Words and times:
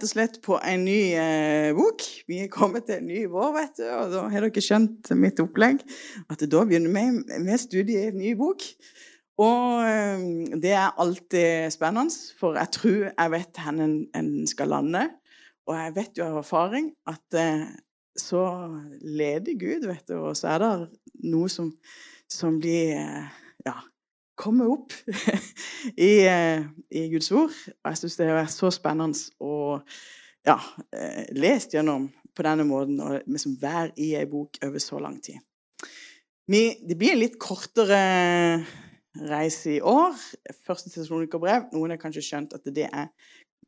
rett 0.00 0.06
og 0.06 0.12
slett 0.14 0.38
på 0.40 0.56
en 0.64 0.84
ny 0.86 1.12
eh, 1.12 1.76
bok. 1.76 2.00
Vi 2.24 2.38
er 2.40 2.48
kommet 2.48 2.86
til 2.88 3.02
en 3.02 3.08
ny 3.10 3.26
vår, 3.28 3.50
vet 3.52 3.74
du, 3.76 3.84
og 3.92 4.12
da 4.14 4.22
har 4.32 4.46
dere 4.46 4.62
skjønt 4.64 5.10
mitt 5.12 5.40
opplegg. 5.42 5.82
At 6.32 6.40
da 6.40 6.62
begynner 6.64 6.94
vi 6.94 7.42
med 7.44 7.60
studiet 7.60 8.06
i 8.06 8.08
en 8.08 8.16
ny 8.16 8.32
bok. 8.38 8.64
Og 9.40 9.84
eh, 9.84 10.24
det 10.62 10.72
er 10.72 10.96
alltid 10.96 11.68
spennende, 11.74 12.16
for 12.40 12.56
jeg 12.56 12.72
tror 12.78 13.02
jeg 13.10 13.34
vet 13.34 13.60
hvor 13.60 13.84
en, 13.84 13.94
en 14.16 14.32
skal 14.48 14.72
lande. 14.72 15.04
Og 15.68 15.76
jeg 15.76 15.94
vet 15.98 16.16
jo 16.16 16.30
av 16.30 16.40
erfaring 16.40 16.88
at 17.12 17.36
eh, 17.36 17.68
så 18.16 18.46
leder 19.04 19.60
Gud, 19.60 19.84
vet 19.84 20.08
du, 20.08 20.16
og 20.16 20.32
så 20.38 20.54
er 20.54 20.64
det 20.64 20.72
noe 21.28 21.52
som, 21.52 21.74
som 22.24 22.56
blir 22.62 22.96
eh, 22.96 23.28
ja, 23.68 23.76
komme 24.40 24.66
opp 24.72 24.94
i, 26.08 26.24
eh, 26.24 26.64
i, 26.90 27.06
Guds 27.12 27.30
ord. 27.36 27.52
Og 27.52 27.92
jeg 27.92 28.00
syns 28.00 28.16
det 28.18 28.30
har 28.30 28.40
vært 28.40 28.54
så 28.54 28.72
spennende 28.74 29.44
å 29.44 29.80
ja, 30.46 30.56
eh, 30.96 31.28
lest 31.36 31.76
gjennom 31.76 32.08
på 32.36 32.46
denne 32.46 32.64
måten 32.64 33.00
og 33.04 33.28
liksom 33.28 33.58
være 33.60 33.92
i 34.00 34.14
ei 34.18 34.26
bok 34.30 34.60
over 34.64 34.82
så 34.82 35.00
lang 35.02 35.18
tid. 35.22 35.40
Det 36.50 36.96
blir 36.98 37.12
en 37.12 37.20
litt 37.20 37.36
kortere 37.38 37.98
reise 39.30 39.76
i 39.76 39.82
år. 39.82 40.16
Første 40.66 40.90
Tessalonikerbrev. 40.90 41.68
Noen 41.74 41.94
har 41.94 42.00
kanskje 42.00 42.24
skjønt 42.26 42.56
at 42.56 42.66
det 42.74 42.88
er, 42.88 43.10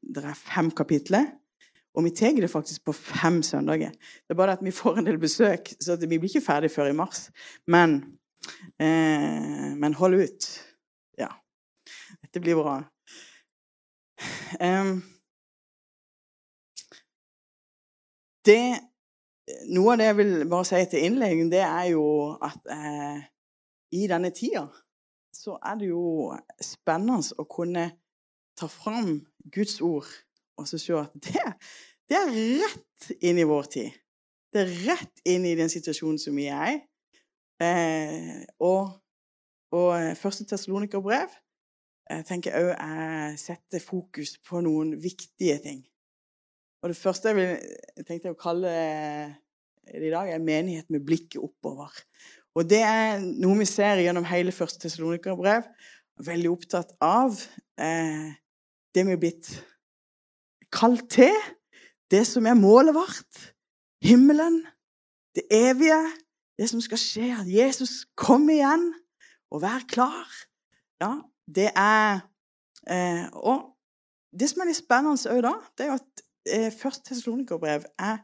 det 0.02 0.24
er 0.24 0.38
fem 0.38 0.70
kapitler. 0.74 1.28
Og 1.92 2.06
vi 2.06 2.14
tar 2.16 2.32
det 2.40 2.50
faktisk 2.50 2.86
på 2.88 2.94
fem 2.96 3.42
søndager. 3.44 3.92
Det 3.92 4.34
er 4.34 4.38
bare 4.38 4.56
at 4.56 4.64
vi 4.64 4.72
får 4.72 4.98
en 4.98 5.06
del 5.06 5.18
besøk, 5.20 5.74
så 5.80 5.98
vi 6.00 6.16
blir 6.16 6.30
ikke 6.30 6.44
ferdig 6.46 6.70
før 6.72 6.88
i 6.88 6.96
mars. 6.96 7.26
Men 7.68 8.00
Eh, 8.78 9.72
men 9.78 9.94
hold 9.94 10.20
ut. 10.22 10.48
Ja. 11.18 11.28
Dette 12.22 12.42
blir 12.42 12.58
bra. 12.58 12.78
Eh, 14.60 14.92
det, 18.46 18.62
noe 19.70 19.94
av 19.94 20.00
det 20.00 20.08
jeg 20.10 20.18
vil 20.20 20.34
bare 20.50 20.68
si 20.68 20.82
til 20.90 21.08
innleggen, 21.08 21.52
det 21.52 21.62
er 21.66 21.92
jo 21.92 22.06
at 22.42 22.72
eh, 22.74 23.22
i 23.92 24.06
denne 24.10 24.32
tida 24.34 24.66
så 25.32 25.56
er 25.64 25.78
det 25.80 25.88
jo 25.90 26.32
spennende 26.62 27.40
å 27.40 27.46
kunne 27.50 27.88
ta 28.58 28.68
fram 28.70 29.16
Guds 29.52 29.80
ord 29.80 30.08
og 30.60 30.68
så 30.68 30.78
se 30.78 30.94
at 30.98 31.14
det, 31.24 31.42
det 32.10 32.18
er 32.18 32.32
rett 32.62 33.12
inn 33.24 33.40
i 33.40 33.46
vår 33.48 33.68
tid. 33.72 33.98
Det 34.52 34.62
er 34.62 34.72
rett 34.90 35.22
inn 35.32 35.46
i 35.48 35.56
den 35.58 35.72
situasjonen 35.72 36.20
som 36.20 36.36
vi 36.36 36.50
er 36.52 36.74
i. 36.74 36.80
Eh, 37.62 38.42
og, 38.64 38.90
og 39.76 39.88
eh, 40.00 40.14
første 40.18 40.46
Tessalonikerbrev 40.48 41.30
jeg 42.12 42.26
tenker 42.28 42.56
òg 42.58 42.70
jeg 42.72 43.38
setter 43.40 43.82
fokus 43.82 44.34
på 44.44 44.60
noen 44.64 44.96
viktige 45.00 45.58
ting. 45.62 45.80
Og 46.82 46.90
Det 46.90 46.98
første 46.98 47.32
jeg, 47.32 47.58
jeg 47.96 48.06
tenkte 48.08 48.32
å 48.34 48.38
kalle 48.38 48.72
det 49.86 50.08
i 50.08 50.12
dag, 50.12 50.28
er 50.28 50.42
menighet 50.42 50.90
med 50.90 51.04
blikket 51.06 51.40
oppover. 51.42 51.94
Og 52.58 52.68
Det 52.68 52.82
er 52.84 53.22
noe 53.22 53.60
vi 53.62 53.68
ser 53.70 54.02
gjennom 54.02 54.26
hele 54.28 54.52
første 54.52 54.82
Tessalonikerbrev. 54.84 55.68
Veldig 56.22 56.50
opptatt 56.52 56.92
av 57.02 57.38
eh, 57.80 58.34
det 58.92 59.06
vi 59.06 59.14
er 59.14 59.22
blitt 59.22 59.54
kalt 60.74 61.06
til. 61.14 61.38
Det 62.12 62.26
som 62.28 62.46
er 62.46 62.58
målet 62.58 62.96
vårt. 62.98 63.46
Himmelen. 64.04 64.60
Det 65.32 65.46
evige 65.54 65.96
det 66.58 66.68
som 66.70 66.80
skal 66.84 67.00
skje, 67.00 67.28
at 67.40 67.48
Jesus 67.48 68.02
kommer 68.18 68.54
igjen 68.54 68.90
og 69.52 69.62
vær 69.62 69.84
klar, 69.88 70.28
ja, 71.02 71.16
det 71.54 71.70
er 71.76 72.22
eh, 72.88 73.26
Og 73.32 73.72
det 74.32 74.48
som 74.50 74.62
er 74.62 74.70
litt 74.70 74.78
spennende 74.78 75.32
òg 75.32 75.42
da, 75.44 75.54
det 75.76 75.84
er 75.84 75.90
jo 75.90 75.96
at 75.98 76.22
eh, 76.48 76.68
første 76.72 77.10
Tessalonikerbrev 77.10 77.84
er 78.00 78.22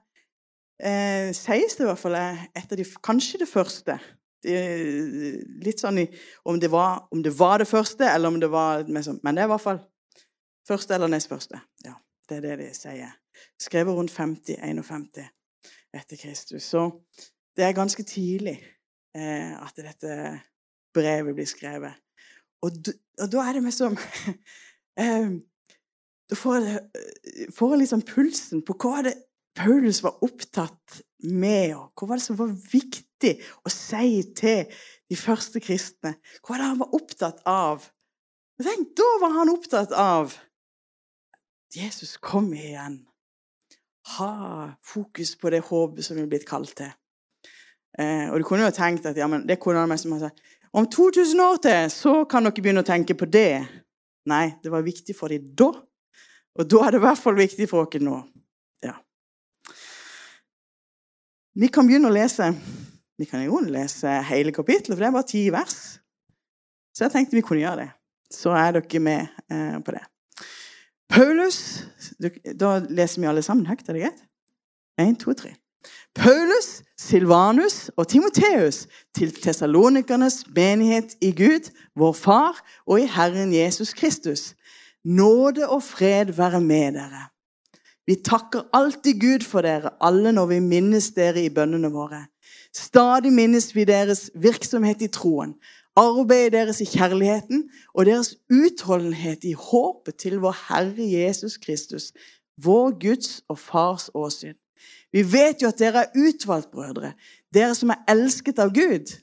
eh, 0.81 1.35
Sies 1.37 1.77
det 1.77 1.85
i 1.85 1.89
hvert 1.91 2.01
fall 2.01 2.17
er 2.17 2.47
et 2.57 2.73
av 2.73 2.81
de 2.81 2.87
Kanskje 3.05 3.43
det 3.43 3.51
første. 3.51 3.99
Det, 4.45 4.59
litt 5.67 5.83
sånn 5.83 5.99
i, 5.99 6.07
om, 6.47 6.61
det 6.63 6.71
var, 6.71 7.09
om 7.11 7.23
det 7.25 7.35
var 7.35 7.59
det 7.59 7.69
første, 7.69 8.07
eller 8.07 8.31
om 8.31 8.39
det 8.41 8.51
var 8.53 8.87
sånn, 9.03 9.19
Men 9.27 9.35
det 9.35 9.43
er 9.43 9.51
i 9.51 9.53
hvert 9.53 9.65
fall 9.65 9.81
første 10.69 10.95
eller 10.95 11.11
nest 11.11 11.29
første. 11.33 11.59
Ja, 11.85 11.97
det 12.29 12.39
er 12.39 12.47
det 12.47 12.61
de 12.63 12.69
sier. 12.77 13.17
Skrevet 13.59 13.99
rundt 13.99 14.15
50-51 14.15 15.27
etter 15.99 16.21
Kristus. 16.21 16.69
Så 16.71 16.87
det 17.59 17.67
er 17.67 17.77
ganske 17.77 18.03
tidlig 18.07 18.57
eh, 19.19 19.53
at 19.59 19.75
dette 19.77 20.39
brevet 20.95 21.35
blir 21.35 21.49
skrevet. 21.49 21.99
Og, 22.63 22.71
og 23.19 23.31
da 23.33 23.45
er 23.45 23.59
det 23.59 23.65
liksom 23.67 23.99
eh, 25.03 25.31
Da 26.29 26.37
får 26.37 26.57
jeg, 26.59 26.81
får 27.57 27.73
jeg 27.73 27.83
liksom 27.83 28.03
pulsen 28.07 28.65
på 28.67 28.77
hva 28.83 29.03
det 29.07 29.15
Paulus 29.59 30.03
var 30.05 30.21
opptatt 30.23 31.01
med, 31.27 31.73
og 31.75 31.91
hva 31.99 32.13
var 32.13 32.21
det 32.21 32.27
som 32.29 32.37
var 32.39 32.53
viktig 32.53 33.33
å 33.67 33.73
si 33.73 34.21
til 34.39 34.69
de 35.11 35.17
første 35.19 35.59
kristne? 35.65 36.13
Hva 36.45 36.53
var 36.53 36.61
det 36.61 36.69
han 36.69 36.83
var 36.85 36.95
opptatt 36.95 37.41
av? 37.49 37.89
Tenk, 38.63 38.93
Da 38.99 39.09
var 39.23 39.35
han 39.39 39.51
opptatt 39.51 39.95
av 39.95 40.37
Jesus 41.75 42.17
kom 42.17 42.53
igjen. 42.55 43.03
Ha 44.17 44.31
fokus 44.85 45.35
på 45.37 45.51
det 45.53 45.65
håpet 45.67 46.07
som 46.07 46.17
vi 46.17 46.25
er 46.25 46.31
blitt 46.31 46.47
kalt 46.49 46.77
til. 46.79 46.93
Eh, 47.99 48.29
og 48.31 48.39
du 48.41 48.47
kunne 48.47 48.67
jo 48.67 48.75
tenkt 48.75 49.07
at 49.09 49.17
ja, 49.19 49.27
men 49.31 49.47
det 49.49 49.59
kunne 49.63 49.83
han 49.83 49.91
mest 49.91 50.09
sagt, 50.21 50.41
om 50.77 50.87
2000 50.87 51.41
år 51.41 51.61
til 51.65 51.91
så 51.93 52.15
kan 52.29 52.45
dere 52.45 52.63
begynne 52.63 52.85
å 52.85 52.87
tenke 52.87 53.17
på 53.17 53.29
det. 53.31 53.63
Nei, 54.29 54.45
det 54.63 54.73
var 54.73 54.85
viktig 54.85 55.17
for 55.17 55.33
dem 55.33 55.47
da. 55.57 55.71
Og 56.59 56.69
da 56.69 56.83
er 56.85 56.95
det 56.95 57.01
i 57.01 57.07
hvert 57.07 57.23
fall 57.23 57.39
viktig 57.39 57.69
for 57.71 57.89
dere 57.89 58.05
nå. 58.05 58.19
Ja. 58.85 58.99
Vi 61.59 61.71
kan 61.73 61.89
begynne 61.89 62.11
å 62.11 62.15
lese. 62.15 62.51
Vi 63.19 63.27
kan 63.27 63.43
jo 63.43 63.63
lese 63.65 64.13
hele 64.29 64.53
kapittelet, 64.55 64.95
for 64.95 65.03
det 65.03 65.09
er 65.09 65.17
bare 65.17 65.31
ti 65.31 65.47
vers. 65.55 65.79
Så 66.95 67.07
jeg 67.07 67.15
tenkte 67.15 67.39
vi 67.39 67.47
kunne 67.47 67.65
gjøre 67.65 67.87
det. 67.87 67.91
Så 68.35 68.53
er 68.55 68.77
dere 68.77 69.03
med 69.03 69.41
eh, 69.49 69.79
på 69.83 69.95
det. 69.97 70.05
Paulus 71.09 71.87
Da 72.21 72.75
leser 72.85 73.23
vi 73.23 73.29
alle 73.31 73.43
sammen 73.43 73.67
høyt, 73.67 73.87
er 73.89 73.97
det 73.97 74.03
greit? 74.05 74.21
Én, 75.01 75.17
to, 75.17 75.33
tre. 75.33 75.55
Paulus, 76.15 76.83
Silvanus 76.99 77.91
og 77.97 78.09
Timoteus 78.09 78.87
til 79.15 79.33
tesalonikernes 79.35 80.45
menighet 80.57 81.15
i 81.23 81.31
Gud, 81.33 81.71
vår 81.97 82.13
Far, 82.13 82.59
og 82.87 83.01
i 83.01 83.07
Herren 83.07 83.55
Jesus 83.55 83.93
Kristus. 83.95 84.55
Nåde 85.05 85.69
og 85.69 85.83
fred 85.83 86.33
være 86.33 86.61
med 86.61 86.93
dere. 86.99 87.29
Vi 88.07 88.17
takker 88.25 88.67
alltid 88.73 89.21
Gud 89.21 89.45
for 89.45 89.63
dere 89.63 89.91
alle 90.01 90.33
når 90.33 90.47
vi 90.47 90.61
minnes 90.65 91.11
dere 91.17 91.45
i 91.45 91.53
bønnene 91.53 91.91
våre. 91.93 92.27
Stadig 92.75 93.33
minnes 93.33 93.75
vi 93.77 93.85
deres 93.85 94.31
virksomhet 94.35 95.03
i 95.03 95.11
troen, 95.13 95.55
arbeidet 95.97 96.53
deres 96.53 96.81
i 96.81 96.87
kjærligheten 96.89 97.67
og 97.95 98.07
deres 98.07 98.35
utholdenhet 98.51 99.45
i 99.45 99.53
håpet 99.53 100.17
til 100.25 100.39
vår 100.43 100.57
Herre 100.69 101.11
Jesus 101.13 101.57
Kristus, 101.57 102.13
vår 102.65 102.97
Guds 103.01 103.43
og 103.49 103.59
Fars 103.59 104.11
åsyn. 104.15 104.57
Vi 105.13 105.23
vet 105.25 105.63
jo 105.63 105.71
at 105.71 105.81
dere 105.81 106.05
er 106.05 106.27
utvalgt, 106.29 106.71
brødre, 106.73 107.15
dere 107.55 107.75
som 107.77 107.95
er 107.95 108.05
elsket 108.13 108.61
av 108.61 108.75
Gud. 108.77 109.15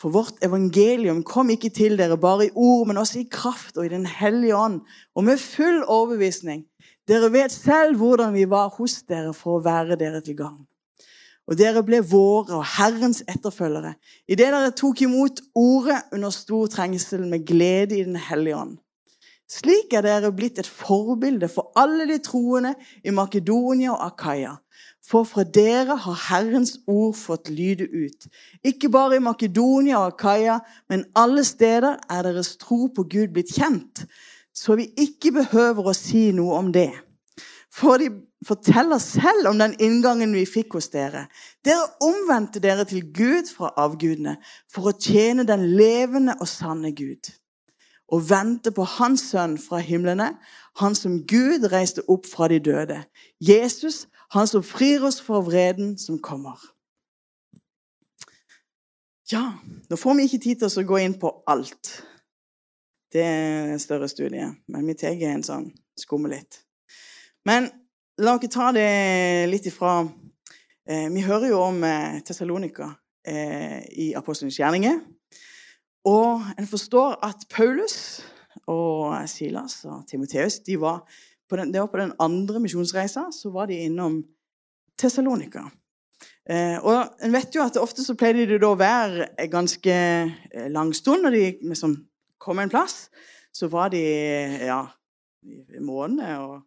For 0.00 0.12
vårt 0.14 0.40
evangelium 0.44 1.20
kom 1.26 1.50
ikke 1.52 1.68
til 1.76 1.98
dere 2.00 2.16
bare 2.16 2.46
i 2.48 2.54
ord, 2.54 2.86
men 2.88 2.96
også 2.96 3.20
i 3.20 3.28
kraft 3.30 3.76
og 3.76 3.84
i 3.84 3.92
Den 3.92 4.06
hellige 4.06 4.56
ånd, 4.56 4.80
og 5.14 5.24
med 5.24 5.38
full 5.38 5.84
overbevisning. 5.84 6.64
Dere 7.08 7.32
vet 7.32 7.52
selv 7.52 8.00
hvordan 8.00 8.32
vi 8.34 8.46
var 8.48 8.70
hos 8.78 9.02
dere 9.02 9.34
for 9.36 9.58
å 9.58 9.64
være 9.64 9.98
dere 10.00 10.22
til 10.24 10.38
gang. 10.38 10.60
Og 11.50 11.58
dere 11.58 11.82
ble 11.82 11.98
våre 12.06 12.60
og 12.60 12.68
Herrens 12.76 13.24
etterfølgere 13.28 13.96
idet 14.30 14.52
dere 14.54 14.70
tok 14.76 15.02
imot 15.02 15.42
ordet 15.58 15.98
under 16.14 16.30
stor 16.30 16.70
trengsel 16.70 17.26
med 17.26 17.44
glede 17.48 17.98
i 17.98 18.04
Den 18.06 18.16
hellige 18.16 18.56
ånd. 18.56 18.78
Slik 19.50 19.90
er 19.98 20.06
dere 20.06 20.30
blitt 20.30 20.60
et 20.62 20.70
forbilde 20.70 21.48
for 21.50 21.74
alle 21.74 22.06
de 22.06 22.20
troende 22.22 22.76
i 23.02 23.10
Makedonia 23.10 23.96
og 23.96 24.04
Akaya. 24.06 24.54
For 25.06 25.24
fra 25.24 25.44
dere 25.44 25.96
har 26.04 26.18
Herrens 26.28 26.76
ord 26.86 27.16
fått 27.16 27.48
lyde 27.48 27.86
ut. 27.88 28.26
Ikke 28.64 28.90
bare 28.92 29.16
i 29.16 29.24
Makedonia 29.24 29.98
og 29.98 30.14
Akaia, 30.14 30.58
men 30.92 31.06
alle 31.16 31.44
steder 31.44 31.96
er 32.10 32.26
deres 32.26 32.56
tro 32.60 32.86
på 32.94 33.06
Gud 33.08 33.32
blitt 33.34 33.54
kjent, 33.56 34.04
så 34.54 34.76
vi 34.78 34.90
ikke 35.00 35.32
behøver 35.40 35.90
å 35.90 35.96
si 35.96 36.28
noe 36.36 36.58
om 36.60 36.68
det. 36.74 36.92
For 37.70 38.02
de 38.02 38.10
forteller 38.46 38.98
selv 38.98 39.48
om 39.50 39.58
den 39.60 39.76
inngangen 39.80 40.32
vi 40.34 40.44
fikk 40.48 40.74
hos 40.78 40.90
dere. 40.92 41.28
Dere 41.64 41.86
omvendte 42.04 42.62
dere 42.62 42.84
til 42.88 43.06
Gud 43.14 43.50
fra 43.52 43.70
avgudene 43.80 44.36
for 44.70 44.90
å 44.90 44.96
tjene 44.96 45.46
den 45.48 45.68
levende 45.78 46.36
og 46.40 46.50
sanne 46.50 46.92
Gud. 46.96 47.30
Og 48.10 48.24
vente 48.30 48.72
på 48.74 48.84
Hans 48.98 49.28
sønn 49.30 49.54
fra 49.58 49.78
himlene, 49.78 50.32
han 50.80 50.96
som 50.98 51.20
Gud 51.30 51.68
reiste 51.70 52.02
opp 52.10 52.26
fra 52.26 52.48
de 52.50 52.58
døde. 52.58 53.02
Jesus, 53.40 54.06
han 54.34 54.46
som 54.50 54.64
frir 54.66 55.04
oss 55.06 55.20
fra 55.22 55.40
vreden 55.46 55.96
som 55.98 56.18
kommer. 56.22 56.58
Ja, 59.30 59.44
nå 59.90 59.96
får 59.96 60.16
vi 60.18 60.26
ikke 60.26 60.42
tid 60.42 60.62
til 60.62 60.82
å 60.82 60.88
gå 60.90 60.98
inn 61.04 61.14
på 61.22 61.30
alt. 61.50 62.00
Det 63.14 63.22
er 63.22 63.70
en 63.70 63.82
større 63.82 64.08
studie, 64.10 64.48
men 64.70 64.86
vi 64.86 64.96
tar 64.98 65.22
en 65.30 65.44
sånn 65.46 65.68
skumme 65.98 66.30
litt. 66.30 66.62
Men 67.46 67.68
la 68.18 68.34
oss 68.36 68.50
ta 68.50 68.70
det 68.74 69.46
litt 69.50 69.66
ifra 69.70 70.02
eh, 70.86 71.06
Vi 71.10 71.22
hører 71.24 71.50
jo 71.50 71.62
om 71.62 71.82
eh, 71.86 72.20
Tessalonika 72.26 72.90
eh, 73.26 73.80
i 73.90 74.10
Apostelens 74.18 74.58
gjerninger. 74.58 74.98
Og 76.10 76.44
en 76.58 76.66
forstår 76.66 77.18
at 77.26 77.46
Paulus 77.52 77.96
og 78.70 79.14
Silas 79.30 79.84
og 79.86 80.06
Timoteus 80.08 80.58
de 80.66 80.78
var 80.80 81.04
på 81.50 81.58
den, 81.58 81.72
det 81.72 81.82
var 81.82 81.90
på 81.90 82.00
den 82.00 82.12
andre 82.22 82.60
misjonsreisa. 82.62 83.28
Så 83.34 83.50
var 83.54 83.70
de 83.70 83.78
innom 83.86 84.22
Tessalonika. 84.98 85.64
Eh, 86.50 86.78
og 86.82 87.22
en 87.22 87.32
vet 87.32 87.54
jo 87.54 87.62
at 87.62 87.78
Ofte 87.80 88.04
så 88.04 88.16
pleide 88.18 88.46
de 88.48 88.58
da 88.60 88.72
å 88.72 88.78
være 88.78 89.28
ganske 89.52 89.94
eh, 89.94 90.68
lang 90.72 90.92
stund 90.96 91.24
når 91.24 91.36
de 91.36 91.44
liksom 91.72 91.96
kom 92.40 92.58
en 92.62 92.72
plass. 92.72 93.08
Så 93.52 93.68
var 93.70 93.90
de 93.94 94.02
ja, 94.66 94.82
måneder 95.80 96.42
og 96.42 96.58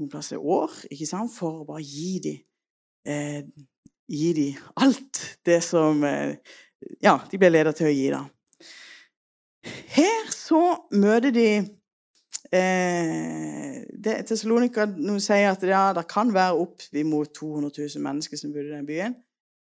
noen 0.00 0.12
plasser 0.12 0.40
år 0.40 0.72
ikke 0.88 1.08
sant? 1.08 1.32
for 1.32 1.60
å 1.60 1.68
bare 1.68 1.84
gi 1.84 2.14
dem 2.24 2.38
eh, 3.04 3.44
gi 4.10 4.32
de 4.34 4.48
alt 4.82 5.20
det 5.46 5.60
som 5.64 6.02
eh, 6.04 6.36
ja, 7.04 7.18
de 7.30 7.38
ble 7.38 7.50
ledet 7.52 7.76
til 7.78 7.90
å 7.90 7.94
gi. 7.94 8.08
da. 8.12 8.24
Her 9.64 10.30
så 10.32 10.62
møter 10.96 11.34
de 11.34 11.48
eh, 12.56 13.80
Tessalonika 14.26 14.86
sier 15.20 15.50
at 15.50 15.66
ja, 15.68 15.82
det 15.96 16.06
kan 16.10 16.32
være 16.34 16.56
opp 16.62 16.86
mot 17.04 17.28
200 17.36 17.74
000 17.76 18.04
mennesker 18.04 18.40
som 18.40 18.54
bodde 18.54 18.70
i 18.70 18.76
den 18.76 18.88
byen. 18.88 19.18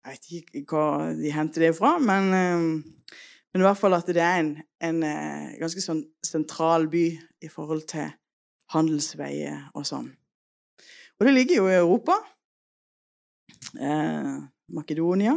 Jeg 0.07 0.17
vet 0.17 0.31
ikke 0.63 0.79
hva 0.79 1.11
de 1.19 1.33
henter 1.35 1.67
det 1.67 1.75
fra, 1.77 1.97
men, 1.99 2.31
eh, 2.37 3.11
men 3.51 3.63
i 3.63 3.67
hvert 3.67 3.81
fall 3.81 3.99
at 3.99 4.09
det 4.09 4.23
er 4.23 4.41
en, 4.45 4.55
en 4.81 5.03
eh, 5.05 5.59
ganske 5.61 5.85
sånn 5.85 6.05
sentral 6.25 6.89
by 6.93 7.05
i 7.43 7.51
forhold 7.51 7.85
til 7.91 8.09
handelsveier 8.71 9.71
og 9.75 9.87
sånn. 9.89 10.09
Og 11.19 11.27
det 11.27 11.35
ligger 11.35 11.61
jo 11.61 11.67
i 11.69 11.81
Europa. 11.81 12.17
Eh, 13.77 14.37
Makedonia. 14.71 15.35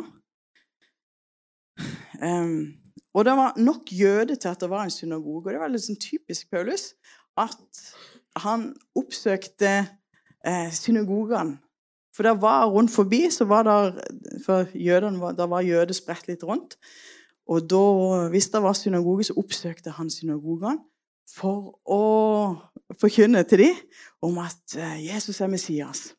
Um, 2.22 2.83
og 3.14 3.26
det 3.26 3.34
var 3.38 3.58
nok 3.62 3.92
jøde 3.94 4.36
til 4.36 4.50
at 4.50 4.62
det 4.62 4.70
var 4.70 4.84
en 4.84 4.94
synagoge. 4.94 5.46
Og 5.46 5.54
det 5.54 5.62
var 5.62 5.70
litt 5.70 5.86
sånn 5.86 6.02
typisk 6.02 6.50
Paulus 6.54 6.94
at 7.38 7.84
han 8.42 8.72
oppsøkte 8.98 9.74
eh, 10.46 10.72
synagogene. 10.74 11.60
For 12.14 12.26
det 12.26 12.36
var 12.42 12.68
rundt 12.70 12.94
forbi 12.94 13.26
så 13.34 13.46
var 13.50 13.66
der, 13.66 13.96
for 14.46 14.70
jødene 14.78 15.32
der 15.38 15.50
var 15.50 15.66
jøder 15.66 15.98
spredt 15.98 16.28
litt 16.30 16.44
rundt. 16.46 16.78
Og 17.50 17.66
da, 17.70 17.86
hvis 18.34 18.52
det 18.54 18.62
var 18.64 18.78
synagoge, 18.78 19.28
så 19.28 19.38
oppsøkte 19.38 19.96
han 19.98 20.12
synagogene 20.14 20.78
for 21.34 21.74
å 21.90 22.04
forkynne 23.00 23.42
til 23.50 23.66
dem 23.66 23.80
om 24.26 24.38
at 24.44 24.78
eh, 24.78 25.00
Jesus 25.08 25.42
er 25.42 25.50
Messias. 25.52 26.12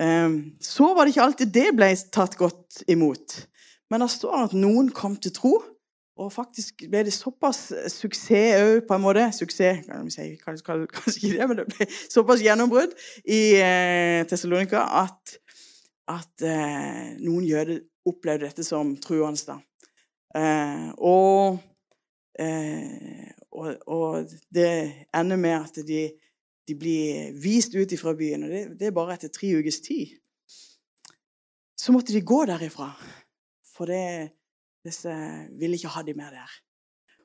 Um, 0.00 0.56
så 0.62 0.94
var 0.94 1.04
det 1.04 1.12
ikke 1.12 1.24
alltid 1.26 1.50
det 1.52 1.68
ble 1.76 1.90
tatt 2.14 2.36
godt 2.40 2.82
imot. 2.88 3.36
Men 3.90 4.04
det 4.04 4.10
står 4.14 4.46
at 4.46 4.56
noen 4.56 4.88
kom 4.96 5.16
til 5.20 5.34
tro, 5.34 5.52
og 6.20 6.32
faktisk 6.32 6.84
ble 6.90 7.04
det 7.06 7.14
såpass 7.14 7.70
suksess 7.88 8.60
òg, 8.60 8.82
på 8.88 8.96
en 8.96 9.04
måte. 9.04 9.24
Suksess, 9.32 9.86
kan 9.86 10.04
vi 10.04 10.12
si. 10.12 10.28
Kanskje 10.42 10.84
ikke 10.84 11.32
det, 11.38 11.48
men 11.48 11.60
det 11.62 11.66
ble 11.70 11.86
såpass 12.12 12.44
gjennombrudd 12.44 12.92
i 13.24 13.40
eh, 13.56 14.20
Tessalonika 14.28 14.84
at, 15.00 15.36
at 16.12 16.44
eh, 16.44 17.16
noen 17.22 17.46
jøder 17.48 17.80
opplevde 18.08 18.48
dette 18.48 18.66
som 18.66 18.92
truende. 19.00 19.56
Eh, 20.36 20.88
og, 20.98 21.60
eh, 22.38 23.30
og, 23.50 23.70
og, 23.86 24.34
det 24.54 24.72
ender 25.16 25.40
med 25.40 25.56
at 25.56 25.80
de, 25.86 26.02
de 26.68 26.76
blir 26.78 27.32
vist 27.40 27.74
ut 27.74 27.96
fra 28.00 28.14
byen. 28.18 28.44
Og 28.44 28.52
det, 28.52 28.64
det 28.80 28.90
er 28.90 28.96
bare 28.96 29.16
etter 29.16 29.32
tre 29.32 29.54
ukers 29.56 29.80
tid. 29.86 30.18
Så 31.80 31.96
måtte 31.96 32.12
de 32.12 32.20
gå 32.20 32.44
derifra. 32.44 32.92
For 33.72 33.88
det, 33.88 34.36
disse 34.86 35.12
ville 35.60 35.78
ikke 35.78 35.92
ha 35.94 36.02
de 36.06 36.16
mer 36.16 36.34
der. 36.34 36.58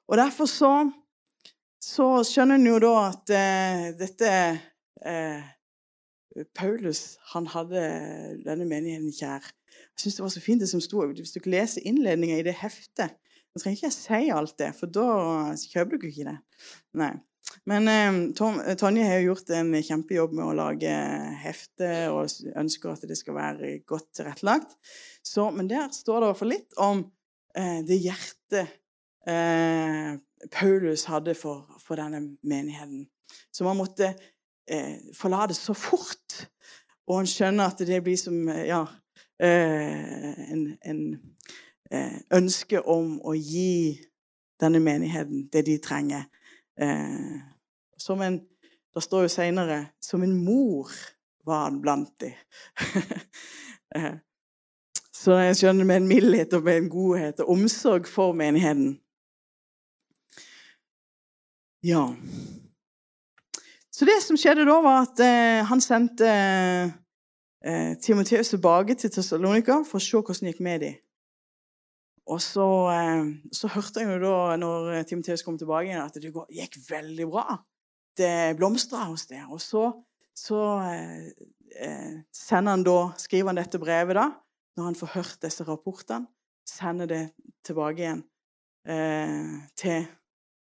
Og 0.07 0.17
derfor 0.19 0.49
så, 0.49 0.71
så 1.81 2.07
skjønner 2.27 2.59
en 2.59 2.69
jo 2.69 2.79
da 2.83 2.93
at 3.07 3.35
eh, 3.35 3.85
dette 3.97 4.31
eh, 5.05 5.45
Paulus 6.55 7.15
han 7.31 7.47
hadde 7.47 7.83
denne 8.45 8.67
menigheten 8.67 9.13
kjær. 9.15 9.45
Jeg 9.95 10.03
syns 10.03 10.17
det 10.17 10.25
var 10.25 10.33
så 10.33 10.43
fint 10.43 10.63
det 10.63 10.71
som 10.71 10.81
sto 10.83 11.03
Hvis 11.07 11.33
dere 11.35 11.51
leser 11.51 11.87
innledninga 11.87 12.37
i 12.39 12.45
det 12.47 12.55
heftet 12.61 13.15
Nå 13.55 13.61
trenger 13.61 13.77
ikke 13.77 13.87
jeg 13.87 13.95
si 13.95 14.31
alt 14.35 14.57
det, 14.59 14.73
for 14.75 14.91
da 14.91 15.07
kjøper 15.55 15.95
dere 15.95 16.09
ikke 16.11 16.25
det. 16.27 16.35
Nei. 16.99 17.13
Men 17.63 17.87
eh, 17.87 18.17
Tom, 18.35 18.57
Tonje 18.75 19.05
har 19.07 19.21
jo 19.21 19.29
gjort 19.29 19.53
en 19.55 19.69
kjempejobb 19.79 20.33
med 20.35 20.43
å 20.43 20.55
lage 20.57 20.95
hefte 21.39 21.91
og 22.11 22.27
ønsker 22.59 22.91
at 22.91 23.05
det 23.07 23.15
skal 23.15 23.37
være 23.37 23.69
godt 23.87 24.09
tilrettelagt. 24.19 24.75
Men 25.55 25.71
der 25.71 25.87
står 25.95 26.25
det 26.25 26.33
fall 26.41 26.51
litt 26.51 26.75
om 26.83 27.05
det 27.55 27.97
hjertet 28.03 28.73
eh, 29.27 30.17
Paulus 30.51 31.05
hadde 31.05 31.35
for, 31.35 31.79
for, 31.87 31.95
denne 31.95 32.37
menigheten. 32.43 33.07
Så 33.51 33.63
man 33.63 33.77
måtte 33.77 34.13
eh, 34.71 34.97
forlate 35.13 35.53
så 35.53 35.73
fort. 35.73 36.47
Og 37.07 37.17
han 37.17 37.29
skjønner 37.29 37.69
at 37.69 37.81
det 37.87 38.01
blir 38.03 38.17
som 38.17 38.49
eh, 38.49 38.65
ja, 38.69 38.83
eh, 39.41 40.51
en, 40.51 40.65
en 40.85 41.01
eh, 41.91 42.19
ønske 42.33 42.81
om 42.81 43.19
å 43.21 43.35
gi 43.37 43.97
denne 44.61 44.79
menigheten 44.79 45.47
det 45.51 45.65
de 45.67 45.77
trenger. 45.83 46.25
som 47.97 48.21
en 48.21 48.41
Det 48.95 49.03
står 49.03 49.21
jo 49.21 49.29
seinere 49.31 49.77
som 49.99 50.23
en 50.23 50.35
mor 50.45 50.91
var 51.45 51.63
han 51.63 51.81
blant 51.81 52.19
dem. 52.19 52.33
Så 55.25 55.39
jeg 55.41 55.55
skjønner 55.57 55.87
med 55.89 56.03
en 56.03 56.09
mildhet 56.09 56.51
og 56.53 56.67
med 56.67 56.83
en 56.83 56.89
godhet 56.91 57.39
og 57.41 57.47
omsorg 57.55 58.05
for 58.05 58.35
menigheten. 58.37 58.99
Ja. 61.81 62.03
Så 63.89 64.05
det 64.05 64.19
som 64.21 64.37
skjedde 64.37 64.67
da, 64.67 64.75
var 64.85 65.07
at 65.07 65.23
eh, 65.25 65.63
han 65.65 65.81
sendte 65.81 66.29
eh, 66.29 67.95
Timoteus 68.05 68.53
tilbake 68.53 68.99
til 69.01 69.15
Tessalonika 69.15 69.79
for 69.87 69.97
å 69.97 70.05
se 70.05 70.21
hvordan 70.21 70.45
det 70.45 70.53
gikk 70.53 70.63
med 70.67 70.85
dem. 70.85 71.01
Og 72.29 72.41
så, 72.45 72.69
eh, 72.93 73.25
så, 73.49 73.73
hørte 73.73 74.05
jeg 74.05 74.13
jo 74.13 74.21
da, 74.27 74.37
når 74.61 75.03
Timoteus 75.09 75.45
kom 75.47 75.57
tilbake, 75.57 75.89
igjen, 75.89 76.05
at 76.05 76.21
det 76.21 76.33
gikk 76.53 76.81
veldig 76.85 77.31
bra. 77.33 77.59
Det 78.17 78.53
blomstra 78.61 79.07
hos 79.09 79.25
det. 79.33 79.41
Og 79.49 79.57
så, 79.61 79.87
så 80.37 80.63
eh, 80.85 81.29
eh, 81.81 82.17
sender 82.29 82.77
han 82.77 82.85
da, 82.85 82.99
skriver 83.25 83.55
han 83.55 83.63
dette 83.63 83.81
brevet 83.81 84.21
da, 84.21 84.29
når 84.75 84.83
han 84.83 84.95
får 84.95 85.13
hørt 85.13 85.41
disse 85.41 85.63
rapportene, 85.63 86.27
sender 86.65 87.05
det 87.05 87.23
tilbake 87.65 88.01
igjen 88.01 88.23
eh, 88.87 89.53
til, 89.77 90.07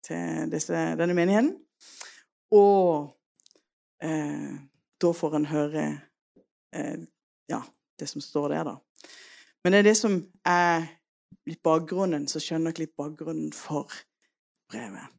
til 0.05 0.51
disse, 0.53 0.81
denne 0.99 1.15
menigheten. 1.15 1.55
Og 2.55 3.15
eh, 4.03 4.55
da 5.03 5.13
får 5.13 5.37
en 5.39 5.49
høre 5.51 5.87
eh, 6.75 7.07
ja, 7.49 7.63
det 8.01 8.09
som 8.11 8.21
står 8.21 8.49
der, 8.49 8.65
da. 8.65 8.77
Men 9.65 9.73
det 9.73 9.79
er 9.79 9.89
det 9.89 9.97
som 9.97 10.19
er 10.45 10.89
litt 11.49 11.63
bakgrunnen, 11.65 12.29
så 12.29 12.41
skjønner 12.43 12.75
dere 12.75 12.87
litt 12.87 12.97
bakgrunnen 12.97 13.53
for 13.57 13.93
brevet. 14.71 15.13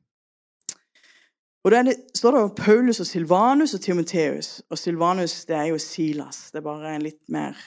Og 1.65 1.71
Da 1.71 1.81
står 2.13 2.31
det 2.31 2.41
om 2.41 2.55
Paulus 2.55 2.99
og 2.99 3.07
Silvanus 3.09 3.73
og 3.73 3.81
Timoteus. 3.81 4.61
Og 4.69 4.77
Silvanus 4.77 5.45
det 5.45 5.55
er 5.55 5.63
jo 5.71 5.79
Silas. 5.81 6.51
Det 6.51 6.59
er 6.59 6.67
bare 6.67 6.91
en 6.95 7.01
litt 7.01 7.23
mer 7.29 7.57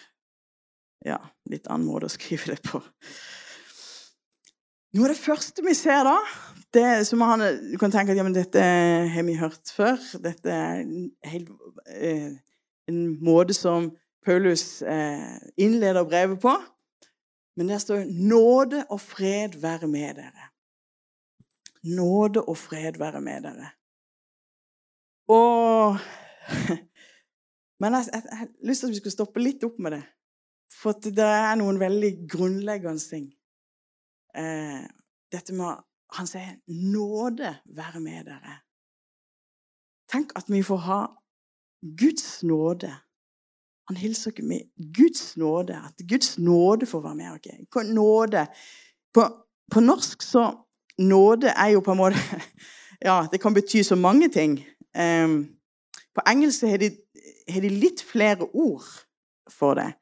ja, 1.07 1.19
litt 1.51 1.69
annen 1.71 1.87
måte 1.87 2.09
å 2.09 2.13
skrive 2.13 2.55
det 2.55 2.63
på. 2.67 2.81
Noe 4.97 5.05
av 5.05 5.13
det 5.13 5.21
første 5.21 5.63
vi 5.63 5.75
ser 5.77 6.01
da, 6.07 6.17
det 6.73 7.07
som 7.09 7.21
han, 7.25 7.45
Du 7.73 7.77
kan 7.81 7.93
tenke 7.93 8.13
at 8.13 8.19
ja, 8.19 8.25
dette 8.33 8.65
har 9.13 9.25
vi 9.27 9.37
hørt 9.37 9.73
før. 9.73 10.01
Dette 10.25 10.53
er 10.53 10.83
en, 10.83 11.11
helt, 11.29 11.51
eh, 11.93 12.33
en 12.89 13.01
måte 13.25 13.57
som 13.57 13.91
Paulus 14.25 14.83
eh, 14.83 15.39
innleder 15.61 16.09
brevet 16.09 16.41
på. 16.41 16.57
Men 17.57 17.69
der 17.69 17.79
står 17.79 18.05
'Nåde 18.07 18.85
og 18.91 19.01
fred 19.01 19.61
være 19.61 19.89
med 19.89 20.17
dere'. 20.19 20.49
Nåde 21.85 22.43
og 22.43 22.57
fred 22.57 22.99
være 22.99 23.21
med 23.21 23.43
dere. 23.43 23.71
Og 25.29 25.99
Men 27.81 27.95
jeg, 27.95 28.05
jeg, 28.13 28.23
jeg 28.31 28.39
har 28.39 28.49
lyst 28.65 28.81
til 28.81 28.87
at 28.87 28.91
vi 28.91 28.97
skulle 28.97 29.13
stoppe 29.13 29.41
litt 29.41 29.65
opp 29.65 29.79
med 29.79 29.93
det. 29.93 30.03
For 30.73 30.93
det 30.93 31.25
er 31.25 31.55
noen 31.59 31.81
veldig 31.81 32.13
grunnleggende 32.31 33.03
ting. 33.03 33.29
Eh, 34.37 34.85
dette 35.33 35.55
med 35.55 35.85
Han 36.17 36.27
sier 36.27 36.57
'nåde 36.67 37.57
være 37.77 38.01
med 38.01 38.25
dere'. 38.25 38.65
Tenk 40.09 40.33
at 40.37 40.45
vi 40.49 40.63
får 40.63 40.77
ha 40.77 41.07
Guds 41.97 42.43
nåde. 42.43 42.95
Han 43.89 43.97
hilser 43.97 44.31
ikke 44.31 44.43
med 44.43 44.61
Guds 44.97 45.37
nåde. 45.37 45.77
At 45.77 46.09
Guds 46.09 46.39
nåde 46.39 46.87
får 46.87 47.01
være 47.01 47.15
med 47.15 47.31
oss. 47.31 47.37
Okay? 47.37 47.93
Nåde 47.93 48.47
på, 49.15 49.45
på, 49.73 49.81
norsk 49.81 50.23
så 50.23 50.65
Nåde 50.99 51.49
er 51.49 51.69
jo 51.69 51.81
på 51.81 51.93
en 51.93 51.97
måte 51.99 52.17
Ja, 53.09 53.27
det 53.33 53.41
kan 53.41 53.55
bety 53.55 53.83
så 53.83 53.97
mange 53.97 54.29
ting. 54.29 54.67
Eh, 54.97 55.29
På 56.15 56.21
engelsk 56.27 56.63
har 56.63 56.77
de, 56.77 56.91
de 57.47 57.69
litt 57.69 58.03
flere 58.03 58.49
ord 58.55 58.85
for 59.51 59.75
det. 59.75 59.93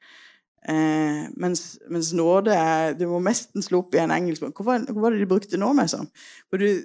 Eh, 0.67 1.27
mens, 1.39 1.79
mens 1.87 2.09
nåde 2.17 2.51
er 2.51 2.97
Du 2.99 3.05
må 3.07 3.21
nesten 3.23 3.63
slå 3.63 3.85
opp 3.85 3.95
i 3.95 4.01
en 4.03 4.11
engelsk 4.11 4.43
Hva 4.51 4.81
var 4.83 5.15
det 5.15 5.21
de 5.21 5.29
brukte 5.31 5.61
nå 5.61 5.69
sånn? 5.87 6.09
For, 6.51 6.59
du, 6.59 6.83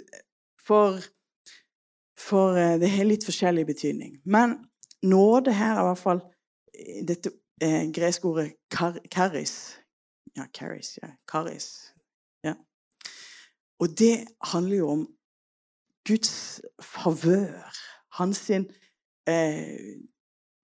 for, 0.62 1.00
for 2.14 2.60
eh, 2.62 2.76
det 2.82 2.92
har 2.94 3.10
litt 3.10 3.26
forskjellig 3.26 3.66
betydning. 3.72 4.20
Men 4.26 4.60
nåde 5.02 5.56
her 5.58 5.80
er 5.80 5.82
i 5.82 5.88
hvert 5.90 6.04
fall 6.04 6.22
dette 7.10 7.34
eh, 7.62 7.88
greske 7.94 8.30
ordet 8.30 8.52
kar, 8.70 9.00
karis. 9.10 9.56
Ja, 10.38 10.46
karis. 10.54 11.00
Ja, 11.02 11.16
karis. 11.28 11.94
Ja. 12.46 12.54
Og 13.82 13.98
det 13.98 14.28
handler 14.54 14.78
jo 14.78 14.92
om 14.94 15.08
Guds 16.08 16.62
favør. 16.82 17.74
Hans 18.18 18.38
sin 18.38 18.70
eh, 19.28 19.98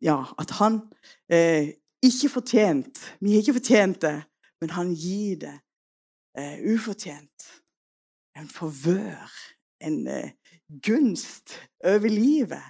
Ja, 0.01 0.23
at 0.37 0.51
han 0.59 0.81
eh, 1.29 1.73
ikke 2.05 2.29
fortjent 2.29 2.99
Vi 3.19 3.31
har 3.31 3.41
ikke 3.41 3.57
fortjent 3.59 4.01
det, 4.01 4.23
men 4.61 4.69
han 4.69 4.93
gir 4.93 5.37
det 5.41 5.55
eh, 6.37 6.59
ufortjent. 6.73 7.47
En 8.37 8.49
forvør, 8.49 9.31
en 9.81 10.07
eh, 10.07 10.31
gunst 10.83 11.57
over 11.83 12.09
livet. 12.09 12.63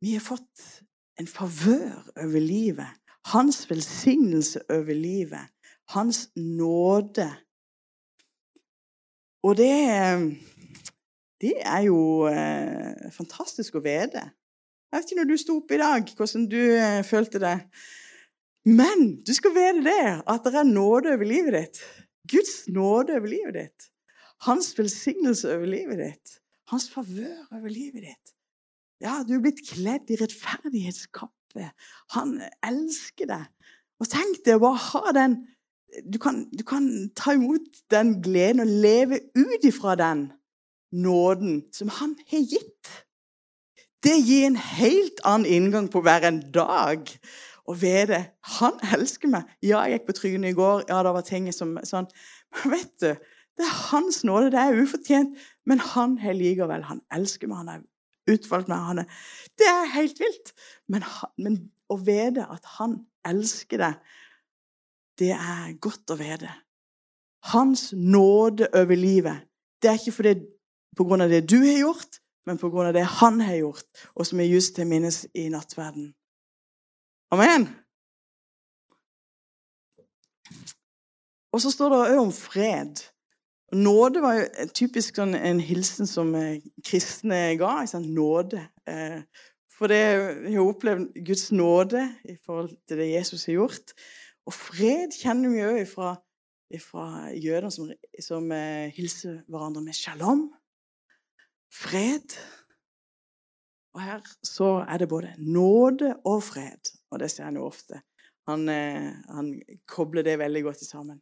Vi 0.00 0.14
har 0.16 0.24
fått 0.24 0.84
en 1.20 1.28
favør 1.28 2.10
over 2.16 2.40
livet. 2.40 2.88
Hans 3.26 3.70
velsignelse 3.70 4.60
over 4.70 4.94
livet. 4.94 5.48
Hans 5.88 6.30
nåde. 6.36 7.28
Og 9.42 9.56
det, 9.56 9.72
det 11.40 11.54
er 11.60 11.80
jo 11.88 12.28
eh, 12.28 13.10
fantastisk 13.12 13.76
å 13.76 13.84
vite. 13.84 14.24
Jeg 14.90 14.98
vet 14.98 15.10
ikke 15.10 15.20
når 15.20 15.28
du 15.30 15.38
sto 15.38 15.56
opp 15.60 15.70
i 15.70 15.78
dag, 15.78 16.12
hvordan 16.18 16.46
du 16.50 16.60
eh, 16.74 17.02
følte 17.06 17.38
det. 17.42 17.56
Men 18.66 19.04
du 19.22 19.30
skal 19.36 19.54
vite 19.54 19.84
det, 19.86 20.06
at 20.28 20.46
det 20.46 20.58
er 20.58 20.66
nåde 20.66 21.14
over 21.14 21.28
livet 21.28 21.54
ditt. 21.54 21.78
Guds 22.30 22.66
nåde 22.68 23.14
over 23.16 23.30
livet 23.30 23.54
ditt. 23.54 23.86
Hans 24.46 24.72
velsignelse 24.78 25.52
over 25.54 25.70
livet 25.70 26.02
ditt. 26.02 26.34
Hans 26.72 26.88
favør 26.90 27.46
over 27.54 27.70
livet 27.70 28.08
ditt. 28.08 28.34
Ja, 29.00 29.20
du 29.26 29.36
er 29.36 29.44
blitt 29.44 29.62
kledd 29.68 30.10
i 30.12 30.18
rettferdighetskappe. 30.20 31.70
Han 32.16 32.36
elsker 32.66 33.30
deg. 33.30 33.46
Og 34.00 34.10
tenk 34.10 34.42
deg 34.44 34.58
å 34.58 34.64
bare 34.66 34.84
ha 34.90 35.14
den 35.16 35.40
du 36.06 36.20
kan, 36.22 36.44
du 36.54 36.62
kan 36.62 36.84
ta 37.18 37.32
imot 37.34 37.80
den 37.90 38.20
gleden 38.22 38.62
og 38.62 38.74
leve 38.82 39.18
ut 39.34 39.64
ifra 39.66 39.96
den 39.98 40.28
nåden 40.94 41.64
som 41.74 41.90
han 41.98 42.14
har 42.30 42.44
gitt. 42.46 42.90
Det 44.04 44.16
gir 44.24 44.46
en 44.46 44.56
helt 44.56 45.20
annen 45.28 45.46
inngang 45.46 45.90
på 45.92 46.00
hver 46.04 46.24
en 46.28 46.40
dag. 46.54 47.10
Å 47.68 47.74
vite 47.76 48.22
han 48.56 48.78
elsker 48.96 49.30
meg. 49.30 49.50
Ja, 49.62 49.82
jeg 49.84 50.00
gikk 50.00 50.06
på 50.08 50.16
trynet 50.16 50.54
i 50.54 50.56
går. 50.56 50.86
Ja, 50.88 51.02
det 51.04 51.12
var 51.14 51.26
ting 51.26 51.50
som 51.52 51.76
sånn. 51.86 52.08
Men 52.56 52.74
vet 52.74 52.94
du, 53.02 53.10
det 53.60 53.66
er 53.66 53.76
hans 53.90 54.22
nåde. 54.24 54.52
Det 54.54 54.62
er 54.62 54.80
ufortjent. 54.80 55.36
Men 55.68 55.82
han 55.92 56.16
har 56.22 56.38
likevel 56.38 56.86
Han 56.88 57.02
elsker 57.12 57.50
meg. 57.50 57.60
Han 57.60 57.72
har 57.74 57.84
utvalgt 58.32 58.72
meg. 58.72 58.86
Han 58.88 59.02
er, 59.04 59.20
det 59.60 59.68
er 59.68 59.92
helt 59.94 60.22
vilt. 60.22 60.54
Men, 60.88 61.04
men 61.36 61.60
å 61.92 61.98
vite 62.00 62.46
at 62.48 62.66
han 62.78 63.02
elsker 63.28 63.84
deg, 63.84 64.16
det 65.20 65.34
er 65.36 65.76
godt 65.82 66.14
å 66.14 66.16
vite. 66.16 66.50
Hans 67.52 67.90
nåde 67.92 68.70
over 68.76 68.96
livet. 68.96 69.44
Det 69.80 69.90
er 69.90 70.00
ikke 70.00 70.16
fordi 70.16 70.34
på 70.96 71.04
grunn 71.08 71.24
av 71.24 71.32
det 71.32 71.44
du 71.48 71.58
har 71.60 71.78
gjort, 71.78 72.20
men 72.46 72.58
på 72.58 72.70
grunn 72.72 72.88
av 72.90 72.96
det 72.96 73.04
han 73.20 73.40
har 73.44 73.60
gjort, 73.60 73.86
og 74.14 74.26
som 74.26 74.40
er 74.40 74.50
just 74.50 74.74
til 74.76 74.88
minnes 74.88 75.24
i 75.34 75.48
nattverden. 75.52 76.12
Amen. 77.30 77.68
Og 81.52 81.62
så 81.62 81.70
står 81.70 81.92
det 81.92 82.00
òg 82.14 82.20
om 82.24 82.32
fred. 82.34 83.02
Nåde 83.74 84.22
var 84.22 84.38
jo 84.38 84.66
typisk 84.74 85.18
sånn 85.18 85.36
en 85.38 85.60
hilsen 85.62 86.08
som 86.10 86.32
eh, 86.38 86.62
kristne 86.86 87.54
ga. 87.58 87.80
Sånn 87.90 88.08
nåde. 88.14 88.62
Eh, 88.90 89.20
for 89.70 89.90
det 89.90 90.00
har 90.50 90.62
opplevd 90.64 91.14
Guds 91.26 91.50
nåde 91.54 92.02
i 92.26 92.36
forhold 92.44 92.74
til 92.88 93.02
det 93.02 93.12
Jesus 93.12 93.46
har 93.46 93.60
gjort. 93.60 93.94
Og 94.46 94.56
fred 94.56 95.14
kjenner 95.14 95.54
vi 95.54 95.62
òg 95.66 95.86
fra 95.90 97.06
jøder 97.34 97.70
som, 97.74 97.90
som 98.22 98.50
eh, 98.54 98.90
hilser 98.94 99.42
hverandre 99.50 99.84
med 99.86 99.98
shalom 99.98 100.48
fred. 101.72 102.36
Og 103.94 104.02
her 104.02 104.22
så 104.46 104.84
er 104.86 105.02
det 105.02 105.10
både 105.10 105.34
nåde 105.38 106.14
og 106.24 106.42
fred. 106.42 106.92
Og 107.10 107.20
det 107.22 107.30
ser 107.30 107.48
en 107.48 107.58
jo 107.58 107.66
ofte. 107.66 108.02
Han, 108.48 108.68
eh, 108.68 109.10
han, 109.30 109.52
kobler 109.86 110.26
det 110.26 110.38
veldig 110.38 110.62
godt 110.62 110.84
sammen. 110.84 111.20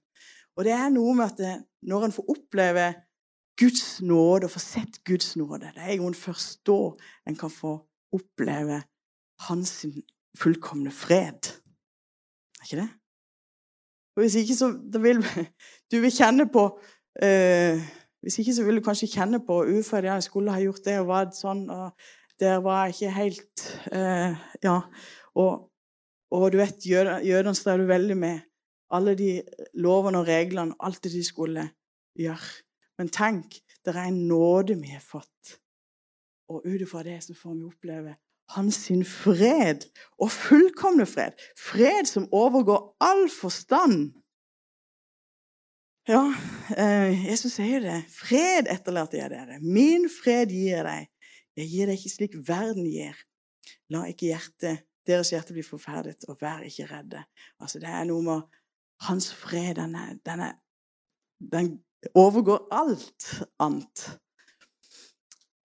Og 0.57 0.65
det 0.65 0.73
er 0.75 0.89
noe 0.93 1.15
med 1.15 1.31
at 1.31 1.39
det, 1.39 1.55
når 1.87 2.09
en 2.09 2.17
får 2.17 2.31
oppleve 2.35 2.87
Guds 3.59 4.01
nåde 4.03 4.47
og 4.47 4.53
få 4.55 4.61
sett 4.63 5.01
Guds 5.05 5.37
nåde 5.37 5.73
Det 5.75 5.83
er 5.83 5.97
jo 5.99 6.13
først 6.15 6.61
da 6.67 6.79
en 7.27 7.37
kan 7.37 7.51
få 7.51 7.73
oppleve 8.15 8.83
hans 9.49 9.87
fullkomne 10.39 10.91
fred. 10.91 11.51
Er 12.59 12.65
ikke 12.65 12.83
det? 12.83 12.91
Og 14.17 14.23
hvis 14.23 14.35
ikke, 14.35 14.55
så 14.55 14.71
vil 14.99 15.23
du 15.91 16.01
vil 16.01 16.15
kjenne 16.15 16.49
på 16.51 16.65
uh, 17.23 17.83
hvis 18.23 18.39
ikke 18.43 18.55
så 18.55 18.65
vil 18.67 18.81
du 18.81 18.85
kanskje 18.85 19.11
kjenne 19.13 19.41
på 19.47 19.63
ufør, 19.63 20.05
Ja, 20.05 20.19
jeg 20.19 20.27
skulle 20.27 20.53
ha 20.53 20.61
gjort 20.61 20.85
det, 20.85 20.99
og 21.01 21.11
var 21.11 21.31
sånn, 21.35 21.69
og 21.71 21.93
der 22.41 22.61
var 22.65 22.87
jeg 22.87 22.95
ikke 22.95 23.17
helt 23.17 23.67
eh, 23.93 24.37
Ja. 24.65 24.81
Og, 25.39 25.69
og, 26.35 26.53
du 26.53 26.59
vet, 26.59 26.83
jødene 26.83 27.55
strever 27.55 27.87
veldig 27.87 28.17
med 28.19 28.41
alle 28.91 29.15
de 29.15 29.43
lovene 29.79 30.19
og 30.19 30.27
reglene, 30.27 30.75
alt 30.81 31.05
det 31.05 31.13
de 31.13 31.23
skulle 31.25 31.69
gjøre. 32.19 32.65
Men 32.99 33.11
tenk, 33.15 33.61
det 33.85 33.95
er 33.95 34.09
en 34.09 34.25
nåde 34.27 34.75
vi 34.81 34.91
har 34.91 35.05
fått. 35.05 35.59
Og 36.51 36.65
ut 36.67 36.83
ifra 36.83 37.05
det 37.07 37.21
så 37.23 37.37
får 37.37 37.55
vi 37.55 37.69
oppleve 37.69 38.17
hans 38.57 38.75
sin 38.89 39.05
fred, 39.05 39.85
og 40.19 40.31
fullkomne 40.33 41.07
fred. 41.07 41.37
Fred 41.59 42.09
som 42.09 42.29
overgår 42.33 42.97
all 43.05 43.27
forstand. 43.29 44.13
Ja, 46.09 46.35
eh, 46.77 47.27
Jesus 47.29 47.59
sier 47.59 47.83
det. 47.85 47.99
Fred 48.09 48.69
etterlater 48.73 49.19
jeg 49.21 49.29
dere. 49.29 49.59
Min 49.61 50.07
fred 50.09 50.49
gir 50.49 50.79
jeg 50.79 50.85
deg. 50.87 51.11
Jeg 51.61 51.69
gir 51.69 51.91
deg 51.91 51.99
ikke 51.99 52.13
slik 52.15 52.39
verden 52.49 52.87
gir. 52.89 53.19
La 53.93 54.07
ikke 54.09 54.31
hjertet, 54.31 54.87
deres 55.05 55.35
hjerte 55.35 55.53
bli 55.53 55.67
forferdet, 55.67 56.25
og 56.33 56.41
vær 56.41 56.65
ikke 56.65 56.87
redde. 56.89 57.27
Altså, 57.61 57.83
Det 57.85 57.93
er 57.93 58.09
noe 58.09 58.25
med 58.25 58.41
hans 59.05 59.29
fred. 59.37 59.75
Den, 59.77 59.95
er, 60.01 60.17
den, 60.25 60.47
er, 60.47 60.57
den 61.53 61.71
overgår 62.15 62.65
alt 62.73 63.29
annet. 63.61 64.09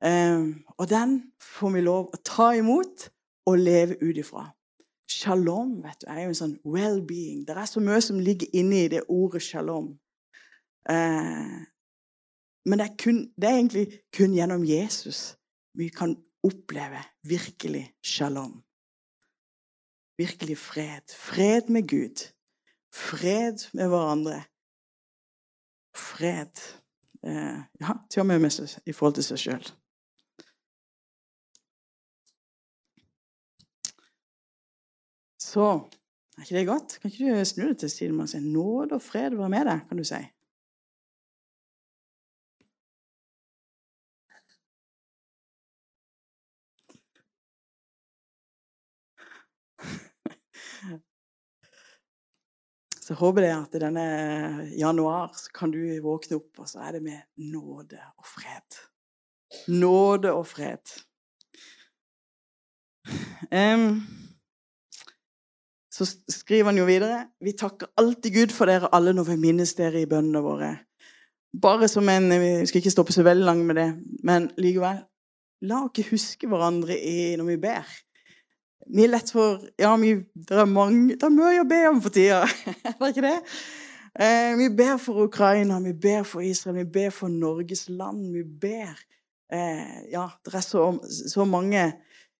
Um, 0.03 0.65
og 0.75 0.89
den 0.91 1.17
får 1.39 1.75
vi 1.77 1.87
lov 1.87 2.11
å 2.11 2.19
ta 2.19 2.51
imot 2.59 3.07
og 3.47 3.63
leve 3.63 3.95
ut 4.03 4.19
ifra. 4.19 4.49
Shalom 5.07 5.77
vet 5.85 6.03
du, 6.03 6.09
er 6.11 6.25
jo 6.25 6.33
en 6.33 6.41
sånn 6.43 6.59
well-being. 6.67 7.45
Det 7.47 7.55
er 7.55 7.69
så 7.69 7.79
mye 7.79 8.03
som 8.03 8.19
ligger 8.19 8.51
inni 8.51 8.89
det 8.91 9.05
ordet 9.07 9.45
shalom. 9.47 9.93
Eh, 10.89 11.55
men 12.65 12.79
det 12.79 12.85
er, 12.85 12.95
kun, 13.03 13.23
det 13.35 13.49
er 13.49 13.57
egentlig 13.59 13.87
kun 14.15 14.35
gjennom 14.35 14.63
Jesus 14.67 15.35
vi 15.73 15.89
kan 15.89 16.15
oppleve 16.43 17.01
virkelig 17.25 17.95
shalom. 18.03 18.63
Virkelig 20.17 20.57
fred. 20.57 21.15
Fred 21.17 21.69
med 21.69 21.89
Gud. 21.89 22.33
Fred 22.93 23.57
med 23.73 23.87
hverandre. 23.87 24.43
Fred 25.95 26.61
eh, 27.23 27.59
ja, 27.81 27.95
til 28.09 28.19
og 28.19 28.25
med, 28.25 28.39
med 28.39 28.53
seg, 28.53 28.77
i 28.85 28.93
forhold 28.93 29.17
til 29.17 29.25
seg 29.25 29.41
sjøl. 29.41 29.65
Så 35.41 35.65
er 36.37 36.45
ikke 36.45 36.57
det 36.57 36.67
godt? 36.67 36.99
Kan 37.01 37.11
ikke 37.11 37.33
du 37.39 37.45
snu 37.45 37.67
deg 37.67 37.77
til 37.81 37.91
siden 37.91 38.21
og 38.21 38.29
si 38.29 38.39
nåde 38.41 38.97
og 38.97 39.01
fred 39.01 39.35
være 39.37 39.49
med 39.53 39.67
deg? 39.69 39.83
kan 39.89 39.97
du 39.97 40.05
si. 40.07 40.21
Så 53.03 53.17
håper 53.19 53.43
jeg 53.43 53.55
at 53.57 53.73
i 53.75 53.81
denne 53.83 54.03
januar 54.79 55.33
så 55.35 55.51
kan 55.51 55.71
du 55.73 55.81
våkne 56.03 56.37
opp, 56.39 56.61
og 56.63 56.69
så 56.69 56.85
er 56.85 56.95
det 56.95 57.01
med 57.03 57.19
nåde 57.51 57.99
og 57.99 58.27
fred. 58.27 58.77
Nåde 59.67 60.31
og 60.31 60.45
fred. 60.47 60.93
Um, 63.51 63.99
så 65.91 66.07
skriver 66.31 66.71
han 66.71 66.77
jo 66.79 66.85
videre 66.87 67.17
Vi 67.43 67.51
takker 67.59 67.91
alltid 67.99 68.33
Gud 68.33 68.53
for 68.55 68.71
dere 68.71 68.87
alle 68.95 69.11
når 69.13 69.27
vi 69.33 69.41
minnes 69.41 69.75
dere 69.75 69.99
i 70.01 70.07
bønnene 70.09 70.41
våre. 70.41 70.71
Bare 71.61 71.89
som 71.91 72.07
en 72.09 72.31
Vi 72.31 72.53
skal 72.69 72.79
ikke 72.79 72.95
stoppe 72.95 73.13
så 73.13 73.27
veldig 73.27 73.45
langt 73.45 73.67
med 73.67 73.75
det, 73.81 73.89
men 74.23 74.47
likevel. 74.57 75.03
la 75.61 75.83
oss 75.83 75.91
ikke 75.91 76.15
huske 76.15 76.47
hverandre 76.47 76.95
i, 76.97 77.35
når 77.35 77.51
vi 77.51 77.57
ber. 77.67 77.91
Vi 78.87 79.05
er 79.05 79.13
lett 79.13 79.31
for 79.31 79.61
Ja, 79.79 79.93
vi, 79.99 80.15
det 80.35 80.59
er 80.59 80.69
mange 80.69 81.15
Det 81.15 81.27
er 81.27 81.33
mye 81.33 81.63
å 81.63 81.69
be 81.69 81.79
om 81.89 82.01
for 82.03 82.13
tida. 82.13 82.43
er 82.89 82.97
det 82.99 83.11
ikke 83.13 83.25
det? 83.25 83.37
Eh, 84.13 84.51
vi 84.59 84.69
ber 84.77 84.97
for 85.01 85.23
Ukraina, 85.25 85.79
vi 85.81 85.93
ber 85.97 86.25
for 86.27 86.45
Israel, 86.45 86.83
vi 86.83 86.89
ber 86.99 87.13
for 87.15 87.33
Norges 87.33 87.87
land. 87.89 88.27
Vi 88.35 88.43
ber 88.43 88.91
eh, 89.53 90.09
Ja, 90.13 90.27
det 90.45 90.53
er 90.59 90.65
så, 90.65 90.91
så 91.09 91.47
mange 91.49 91.91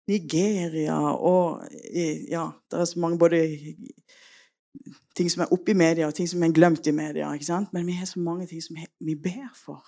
Nigeria 0.10 1.00
og 1.16 1.64
Ja, 1.94 2.50
det 2.72 2.80
er 2.80 2.86
så 2.92 3.00
mange 3.00 3.18
både 3.18 3.46
ting 5.16 5.30
som 5.32 5.46
er 5.46 5.54
oppe 5.54 5.74
i 5.74 5.78
media, 5.78 6.08
og 6.08 6.16
ting 6.18 6.30
som 6.30 6.44
er 6.44 6.54
glemt 6.54 6.88
i 6.88 6.92
media. 6.96 7.32
ikke 7.34 7.46
sant? 7.46 7.74
Men 7.74 7.86
vi 7.88 7.98
har 7.98 8.10
så 8.10 8.20
mange 8.20 8.48
ting 8.50 8.62
som 8.64 8.78
vi 9.00 9.16
ber 9.16 9.52
for. 9.56 9.84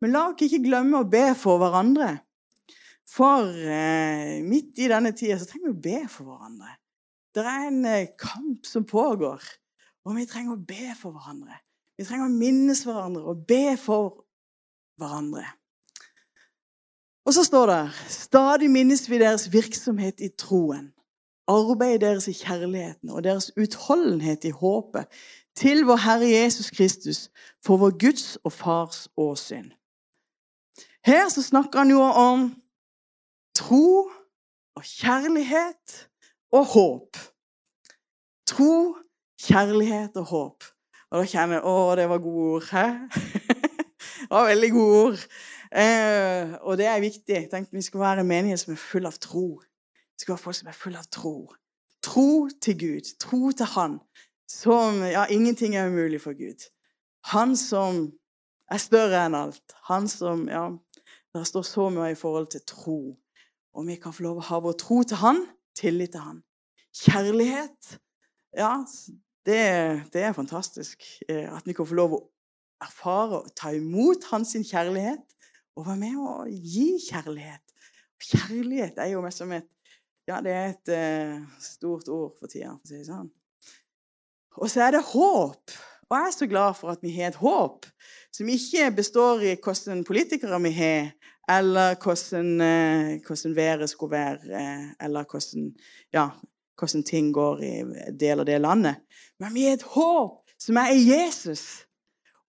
Men 0.00 0.14
la 0.14 0.28
oss 0.30 0.42
ikke 0.42 0.64
glemme 0.64 1.02
å 1.02 1.08
be 1.08 1.28
for 1.38 1.62
hverandre. 1.62 2.16
For 3.08 3.48
eh, 3.48 4.38
midt 4.46 4.78
i 4.80 4.88
denne 4.90 5.12
tida 5.16 5.38
så 5.40 5.48
trenger 5.48 5.72
vi 5.72 5.74
å 5.74 5.82
be 5.84 5.98
for 6.10 6.28
hverandre. 6.30 6.76
Det 7.32 7.44
er 7.44 7.66
en 7.68 7.82
eh, 7.88 8.12
kamp 8.20 8.68
som 8.68 8.86
pågår, 8.88 9.42
og 10.04 10.16
vi 10.16 10.28
trenger 10.28 10.56
å 10.56 10.64
be 10.68 10.94
for 10.98 11.14
hverandre. 11.16 11.58
Vi 11.98 12.06
trenger 12.08 12.28
å 12.28 12.34
minnes 12.34 12.84
hverandre 12.86 13.24
og 13.32 13.44
be 13.48 13.74
for 13.80 14.22
hverandre. 15.00 15.44
Og 17.22 17.36
så 17.36 17.44
står 17.46 17.70
det 17.70 17.82
stadig 18.10 18.70
minnes 18.70 19.04
vi 19.10 19.20
deres 19.20 19.46
virksomhet 19.52 20.20
i 20.24 20.32
troen, 20.38 20.90
arbeidet 21.50 22.02
deres 22.02 22.26
i 22.30 22.34
kjærligheten 22.34 23.12
og 23.12 23.22
deres 23.26 23.52
utholdenhet 23.58 24.46
i 24.48 24.54
håpet 24.54 25.10
til 25.58 25.84
vår 25.86 26.00
Herre 26.02 26.30
Jesus 26.30 26.70
Kristus 26.74 27.28
for 27.64 27.78
vår 27.78 27.94
Guds 28.00 28.38
og 28.42 28.52
Fars 28.56 29.06
åsyn. 29.16 29.70
Her 31.06 31.28
så 31.30 31.42
snakker 31.42 31.82
han 31.82 31.90
jo 31.90 32.02
om 32.02 32.48
tro 33.54 34.10
og 34.76 34.82
kjærlighet 34.84 36.08
og 36.52 36.64
håp. 36.66 37.16
Tro, 38.46 38.96
kjærlighet 39.40 40.16
og 40.16 40.24
håp. 40.24 40.64
Og 41.12 41.20
da 41.20 41.28
kjenner 41.28 41.58
jeg 41.58 41.64
Å, 41.68 41.94
det 41.96 42.08
var 42.08 42.22
gode 42.24 42.44
ord. 42.56 42.68
Hæ? 42.72 42.86
det 44.22 44.30
var 44.30 44.48
veldig 44.48 44.70
gode 44.72 45.00
ord. 45.02 45.26
Eh, 45.72 46.54
og 46.60 46.78
det 46.80 46.86
er 46.88 47.00
viktig. 47.00 47.34
Jeg 47.34 47.50
tenkte 47.50 47.76
Vi 47.76 47.82
skal 47.82 48.00
være 48.00 48.24
en 48.24 48.28
menighet 48.28 48.60
som 48.60 48.72
er 48.72 48.80
full 48.80 49.08
av 49.08 49.18
tro. 49.20 49.46
Vi 49.92 50.24
skal 50.24 50.34
være 50.34 50.44
folk 50.44 50.56
som 50.56 50.70
er 50.72 50.78
full 50.78 50.96
av 50.96 51.08
tro. 51.12 51.36
Tro 52.02 52.48
til 52.64 52.78
Gud. 52.80 53.12
Tro 53.20 53.50
til 53.50 53.68
Han. 53.76 53.98
Som 54.48 55.02
Ja, 55.04 55.26
ingenting 55.28 55.76
er 55.76 55.88
umulig 55.88 56.20
for 56.20 56.32
Gud. 56.36 56.68
Han 57.32 57.56
som 57.56 58.08
er 58.70 58.80
større 58.80 59.26
enn 59.26 59.36
alt. 59.36 59.76
Han 59.88 60.08
som 60.08 60.48
Ja, 60.48 60.68
det 61.34 61.46
står 61.46 61.62
så 61.62 61.88
mye 61.90 62.12
i 62.12 62.18
forhold 62.18 62.46
til 62.52 62.64
tro. 62.66 62.98
Og 63.72 63.86
vi 63.88 63.96
kan 64.00 64.14
få 64.14 64.26
lov 64.26 64.40
å 64.40 64.46
ha 64.50 64.60
vår 64.62 64.76
tro 64.80 65.00
til 65.06 65.20
Han, 65.22 65.42
tillit 65.78 66.14
til 66.14 66.24
Han. 66.24 66.40
Kjærlighet 66.92 67.96
Ja, 68.52 68.84
det, 69.48 69.60
det 70.12 70.22
er 70.22 70.34
fantastisk 70.36 71.00
eh, 71.28 71.48
at 71.48 71.64
vi 71.64 71.72
kan 71.72 71.88
få 71.88 71.96
lov 71.96 72.16
å 72.18 72.22
erfare 72.84 73.40
og 73.40 73.52
ta 73.56 73.72
imot 73.72 74.26
Hans 74.30 74.52
kjærlighet 74.54 75.24
og 75.76 75.86
være 75.86 76.00
med 76.02 76.18
å 76.20 76.32
gi 76.46 76.98
kjærlighet. 77.00 77.62
Kjærlighet 78.22 79.00
er 79.00 79.14
jo 79.14 79.22
mest 79.24 79.42
som 79.42 79.52
et 79.56 79.68
Ja, 80.28 80.36
det 80.38 80.52
er 80.54 80.68
et 80.70 80.90
uh, 80.94 81.40
stort 81.58 82.06
ord 82.06 82.36
for 82.38 82.46
tida, 82.46 82.76
for 82.76 82.86
å 82.86 82.90
si 82.92 83.00
det 83.00 83.08
sånn. 83.08 83.26
Og 84.62 84.70
så 84.70 84.84
er 84.84 84.92
det 84.94 85.00
håp. 85.08 85.72
Og 86.06 86.14
jeg 86.14 86.28
er 86.28 86.36
så 86.36 86.46
glad 86.46 86.76
for 86.78 86.92
at 86.92 87.02
vi 87.02 87.10
har 87.16 87.32
et 87.32 87.40
håp 87.40 87.88
som 88.30 88.52
ikke 88.52 88.92
består 88.94 89.42
i 89.42 89.56
hvordan 89.56 90.04
politikere 90.06 90.60
vi 90.62 90.70
har, 90.76 91.10
eller 91.48 91.94
hvordan, 92.02 92.60
eh, 92.60 93.20
hvordan 93.26 93.56
været 93.56 93.90
skulle 93.90 94.10
være, 94.10 94.34
eh, 94.34 95.04
eller 95.04 95.24
hvordan, 95.30 95.74
ja, 96.12 96.28
hvordan 96.78 97.02
ting 97.02 97.34
går 97.34 97.62
i 97.62 97.72
del 98.20 98.40
av 98.40 98.46
det 98.46 98.60
landet. 98.60 98.96
Men 99.40 99.54
vi 99.54 99.66
er 99.66 99.72
et 99.72 99.82
håp 99.82 100.50
som 100.58 100.76
er 100.76 100.92
i 100.94 101.02
Jesus, 101.10 101.86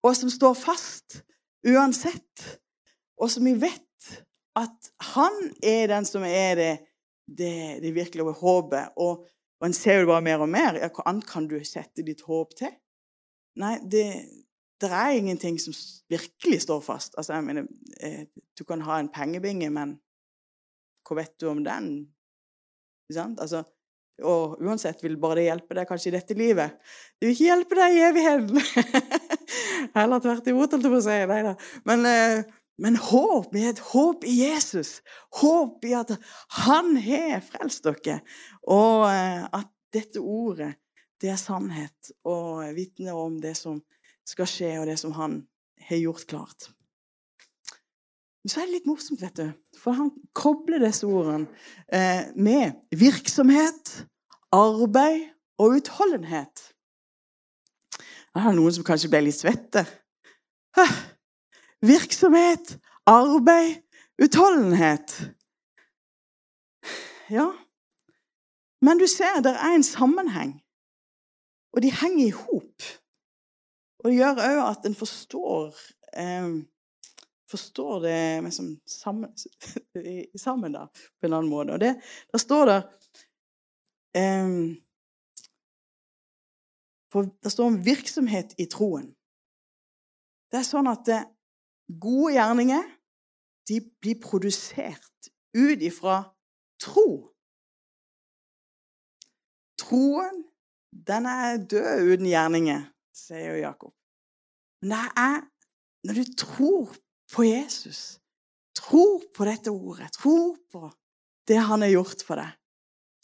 og 0.02 0.16
som 0.16 0.30
står 0.30 0.54
fast 0.54 1.24
uansett. 1.66 2.60
Og 3.18 3.30
som 3.30 3.44
vi 3.44 3.54
vet 3.60 3.80
at 4.56 4.90
han 5.14 5.54
er 5.62 5.86
den 5.90 6.06
som 6.06 6.22
er 6.26 6.54
det, 6.58 6.72
det, 7.26 7.82
det 7.82 7.94
virkelige 7.94 8.32
håpet. 8.32 8.94
Og, 8.96 9.26
og 9.60 9.66
en 9.66 9.76
ser 9.76 10.00
jo 10.00 10.06
bare 10.06 10.22
mer 10.22 10.42
og 10.44 10.48
mer. 10.48 10.78
Ja, 10.78 10.90
hva 10.90 11.06
annet 11.10 11.26
kan 11.30 11.48
du 11.50 11.56
sette 11.64 12.04
ditt 12.06 12.24
håp 12.26 12.54
til? 12.58 12.74
Nei, 13.58 13.76
det, 13.90 14.04
det 14.82 14.90
er 14.90 15.18
ingenting 15.18 15.58
som 15.60 15.74
virkelig 16.10 16.62
står 16.64 16.80
fast. 16.84 17.14
Altså, 17.18 17.36
jeg 17.36 17.44
mener, 17.44 17.68
eh, 18.00 18.26
du 18.58 18.64
kan 18.64 18.80
ha 18.80 18.98
en 18.98 19.12
pengebinge, 19.12 19.70
men 19.70 19.98
hva 21.04 21.20
vet 21.20 21.34
du 21.40 21.48
om 21.50 21.62
den? 21.64 22.08
Altså, 23.14 23.62
og 24.22 24.60
uansett 24.62 25.02
vil 25.02 25.16
bare 25.20 25.40
det 25.40 25.48
hjelpe 25.48 25.76
deg 25.76 25.88
kanskje 25.88 26.10
i 26.12 26.14
dette 26.14 26.36
livet. 26.38 26.76
Det 27.18 27.26
vil 27.26 27.34
ikke 27.34 27.48
hjelpe 27.48 27.78
deg 27.78 27.96
i 27.96 28.04
evigheten. 28.08 28.60
Heller 29.96 30.22
tvert 30.22 30.50
imot, 30.50 30.74
holdt 30.74 30.86
jeg 30.86 30.92
på 30.92 31.00
å 31.00 31.06
si. 31.06 31.16
Nei 31.30 31.40
da. 31.46 31.54
Men, 31.88 32.06
eh, 32.08 32.44
men 32.84 32.98
håp. 32.98 33.50
Har 33.54 33.72
et 33.72 33.82
håp 33.90 34.26
i 34.30 34.36
Jesus. 34.44 34.96
Håp 35.40 35.84
i 35.86 35.94
at 35.98 36.14
han 36.60 36.94
har 37.02 37.42
frelst 37.46 37.86
dere. 37.86 38.20
Og 38.70 39.06
eh, 39.10 39.44
at 39.50 39.70
dette 39.94 40.22
ordet, 40.22 40.74
det 41.22 41.30
er 41.30 41.38
sannhet, 41.40 42.14
og 42.26 42.64
vitner 42.74 43.16
om 43.16 43.36
det 43.40 43.54
som 43.56 43.78
skal 44.28 44.48
skje, 44.48 44.72
og 44.80 44.88
det 44.88 44.98
som 45.00 45.14
han 45.16 45.42
har 45.88 46.00
gjort 46.00 46.26
klart. 46.30 46.70
Men 48.44 48.52
så 48.52 48.60
er 48.60 48.68
det 48.68 48.76
litt 48.76 48.88
morsomt, 48.88 49.22
vet 49.24 49.38
du, 49.40 49.46
for 49.80 49.96
han 49.96 50.10
kobler 50.36 50.82
disse 50.84 51.08
ordene 51.08 51.48
eh, 51.88 52.28
med 52.36 52.76
virksomhet, 52.92 53.92
arbeid 54.52 55.30
og 55.58 55.78
utholdenhet. 55.78 56.70
Det 58.34 58.42
er 58.42 58.56
noen 58.56 58.74
som 58.74 58.84
kanskje 58.84 59.08
ble 59.12 59.22
litt 59.28 59.38
svette. 59.38 59.84
Virksomhet, 61.84 62.74
arbeid, 63.06 63.78
utholdenhet. 64.20 65.14
Ja. 67.30 67.46
Men 68.84 69.00
du 69.00 69.06
ser, 69.08 69.40
det 69.44 69.54
er 69.54 69.72
en 69.76 69.86
sammenheng. 69.86 70.58
Og 71.72 71.82
de 71.82 71.92
henger 71.94 72.26
i 72.26 72.36
hop. 72.36 72.88
Og 74.04 74.10
det 74.10 74.18
gjør 74.18 74.40
òg 74.44 74.62
at 74.68 74.86
en 74.86 74.96
forstår 74.98 75.74
eh, 76.20 76.48
forstår 77.50 78.00
det 78.00 78.42
liksom, 78.44 78.80
sammen, 78.86 79.32
sammen 80.44 80.72
da, 80.74 80.86
på 81.20 81.26
en 81.28 81.36
annen 81.38 81.50
måte. 81.50 81.76
Og 81.76 81.80
det, 81.80 81.94
der 82.32 82.42
står 82.42 82.66
det 82.70 82.80
eh, 84.20 84.48
for 87.14 87.30
Det 87.42 87.52
står 87.52 87.70
om 87.70 87.84
virksomhet 87.84 88.56
i 88.58 88.66
troen. 88.66 89.12
Det 90.50 90.58
er 90.58 90.66
sånn 90.66 90.90
at 90.90 91.04
det, 91.06 91.20
gode 92.00 92.32
gjerninger 92.34 92.88
de 93.68 93.76
blir 94.02 94.16
produsert 94.18 95.28
ut 95.54 95.82
ifra 95.84 96.16
tro. 96.82 97.06
Troen, 99.78 100.42
den 100.90 101.28
er 101.28 101.62
død 101.70 102.10
uten 102.14 102.26
gjerninger 102.26 102.82
sier 103.14 103.54
jo 103.54 103.62
Jakob. 103.62 103.94
Men 104.82 104.94
det 104.94 105.04
er 105.22 105.42
når 106.04 106.18
du 106.20 106.34
tror 106.36 106.96
på 107.32 107.46
Jesus, 107.46 108.18
tror 108.76 109.22
på 109.34 109.46
dette 109.48 109.72
ordet, 109.72 110.12
tror 110.12 110.56
på 110.72 110.90
det 111.48 111.56
han 111.56 111.84
har 111.84 111.92
gjort 111.94 112.24
for 112.26 112.40
deg, 112.40 112.52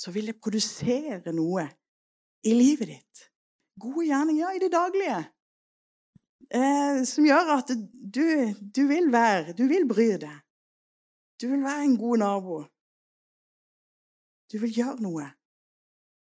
så 0.01 0.13
vil 0.15 0.31
det 0.31 0.41
produsere 0.41 1.35
noe 1.37 1.67
i 2.49 2.55
livet 2.57 2.89
ditt. 2.89 3.27
Gode 3.81 4.07
gjerninger 4.09 4.57
i 4.57 4.63
det 4.63 4.71
daglige. 4.73 5.19
Eh, 6.51 7.03
som 7.07 7.27
gjør 7.27 7.53
at 7.59 7.69
du, 7.71 8.25
du, 8.59 8.81
vil 8.89 9.13
være 9.13 9.53
Du 9.55 9.69
vil 9.71 9.85
bry 9.89 10.09
deg. 10.19 10.39
Du 11.41 11.47
vil 11.53 11.63
være 11.63 11.85
en 11.85 11.99
god 12.01 12.19
nabo. 12.19 12.57
Du 14.51 14.59
vil 14.59 14.73
gjøre 14.75 15.05
noe. 15.05 15.29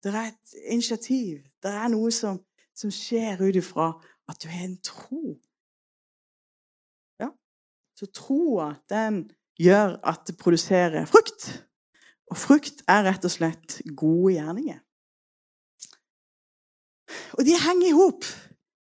Det 0.00 0.12
er 0.14 0.30
et 0.30 0.54
initiativ. 0.70 1.42
Det 1.60 1.72
er 1.72 1.88
noe 1.92 2.12
som 2.14 2.38
som 2.76 2.92
skjer 2.94 3.40
ut 3.42 3.58
ifra 3.58 3.92
at 4.30 4.38
du 4.42 4.48
har 4.48 4.64
en 4.64 4.78
tro. 4.84 5.34
Ja, 7.20 7.30
Så 7.98 8.06
troa, 8.14 8.74
den 8.88 9.26
gjør 9.60 9.98
at 10.06 10.26
det 10.26 10.38
produserer 10.40 11.08
frukt. 11.10 11.50
Og 12.30 12.38
frukt 12.38 12.84
er 12.88 13.04
rett 13.08 13.26
og 13.26 13.32
slett 13.34 13.80
gode 13.98 14.36
gjerninger. 14.36 14.78
Og 17.38 17.44
de 17.46 17.56
henger 17.58 17.88
i 17.88 17.96
hop. 17.96 18.26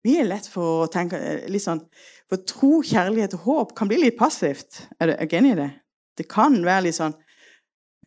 Mye 0.06 0.24
lett 0.28 0.48
for 0.50 0.86
å 0.86 0.90
tenke 0.92 1.18
eh, 1.18 1.48
litt 1.50 1.64
sånn 1.64 1.82
For 2.30 2.42
tro, 2.48 2.80
kjærlighet 2.86 3.36
og 3.38 3.46
håp 3.46 3.74
kan 3.78 3.90
bli 3.90 4.00
litt 4.02 4.18
passivt. 4.18 4.86
Er 5.02 5.12
du 5.12 5.36
enig 5.38 5.56
i 5.56 5.60
det? 5.60 5.70
Det 6.18 6.28
kan 6.32 6.56
være 6.66 6.88
litt 6.88 6.98
sånn 6.98 7.14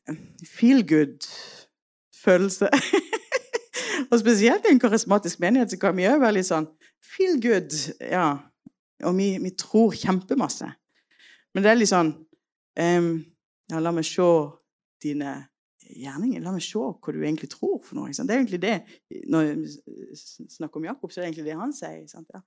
eh, 0.08 0.18
feel 0.46 0.82
good-følelse. 0.88 2.70
Og 4.10 4.18
spesielt 4.20 4.66
i 4.66 4.72
en 4.74 4.82
karismatisk 4.82 5.40
menighet 5.42 5.72
så 5.72 5.80
kan 5.80 5.96
vi 5.96 6.08
òg 6.08 6.20
være 6.22 6.38
litt 6.38 6.48
sånn 6.50 6.68
feel 7.14 7.38
good. 7.42 7.74
ja, 8.00 8.38
Og 9.06 9.16
vi, 9.18 9.30
vi, 9.42 9.54
tror 9.58 9.94
kjempemasse. 9.96 10.70
Men 11.54 11.64
det 11.64 11.70
er 11.70 11.78
litt 11.80 11.92
sånn 11.92 12.14
um, 12.78 13.12
Ja, 13.68 13.80
la 13.84 13.92
meg 13.92 14.06
se 14.08 14.26
dine 15.04 15.34
gjerninger. 15.88 16.42
La 16.44 16.52
meg 16.52 16.64
se 16.64 16.80
hva 16.80 17.14
du 17.14 17.20
egentlig 17.22 17.50
tror 17.52 17.78
for 17.84 17.98
noe. 17.98 18.12
Det 18.12 18.24
er 18.28 18.40
egentlig 18.40 18.62
det 18.62 18.76
Når 19.28 19.50
vi 19.54 20.48
snakker 20.50 20.80
om 20.80 20.88
Jakob, 20.88 21.12
så 21.12 21.20
er 21.20 21.26
det 21.26 21.32
egentlig 21.32 21.50
det 21.50 21.58
han 21.60 21.74
sier. 21.76 22.04
Ja. 22.34 22.42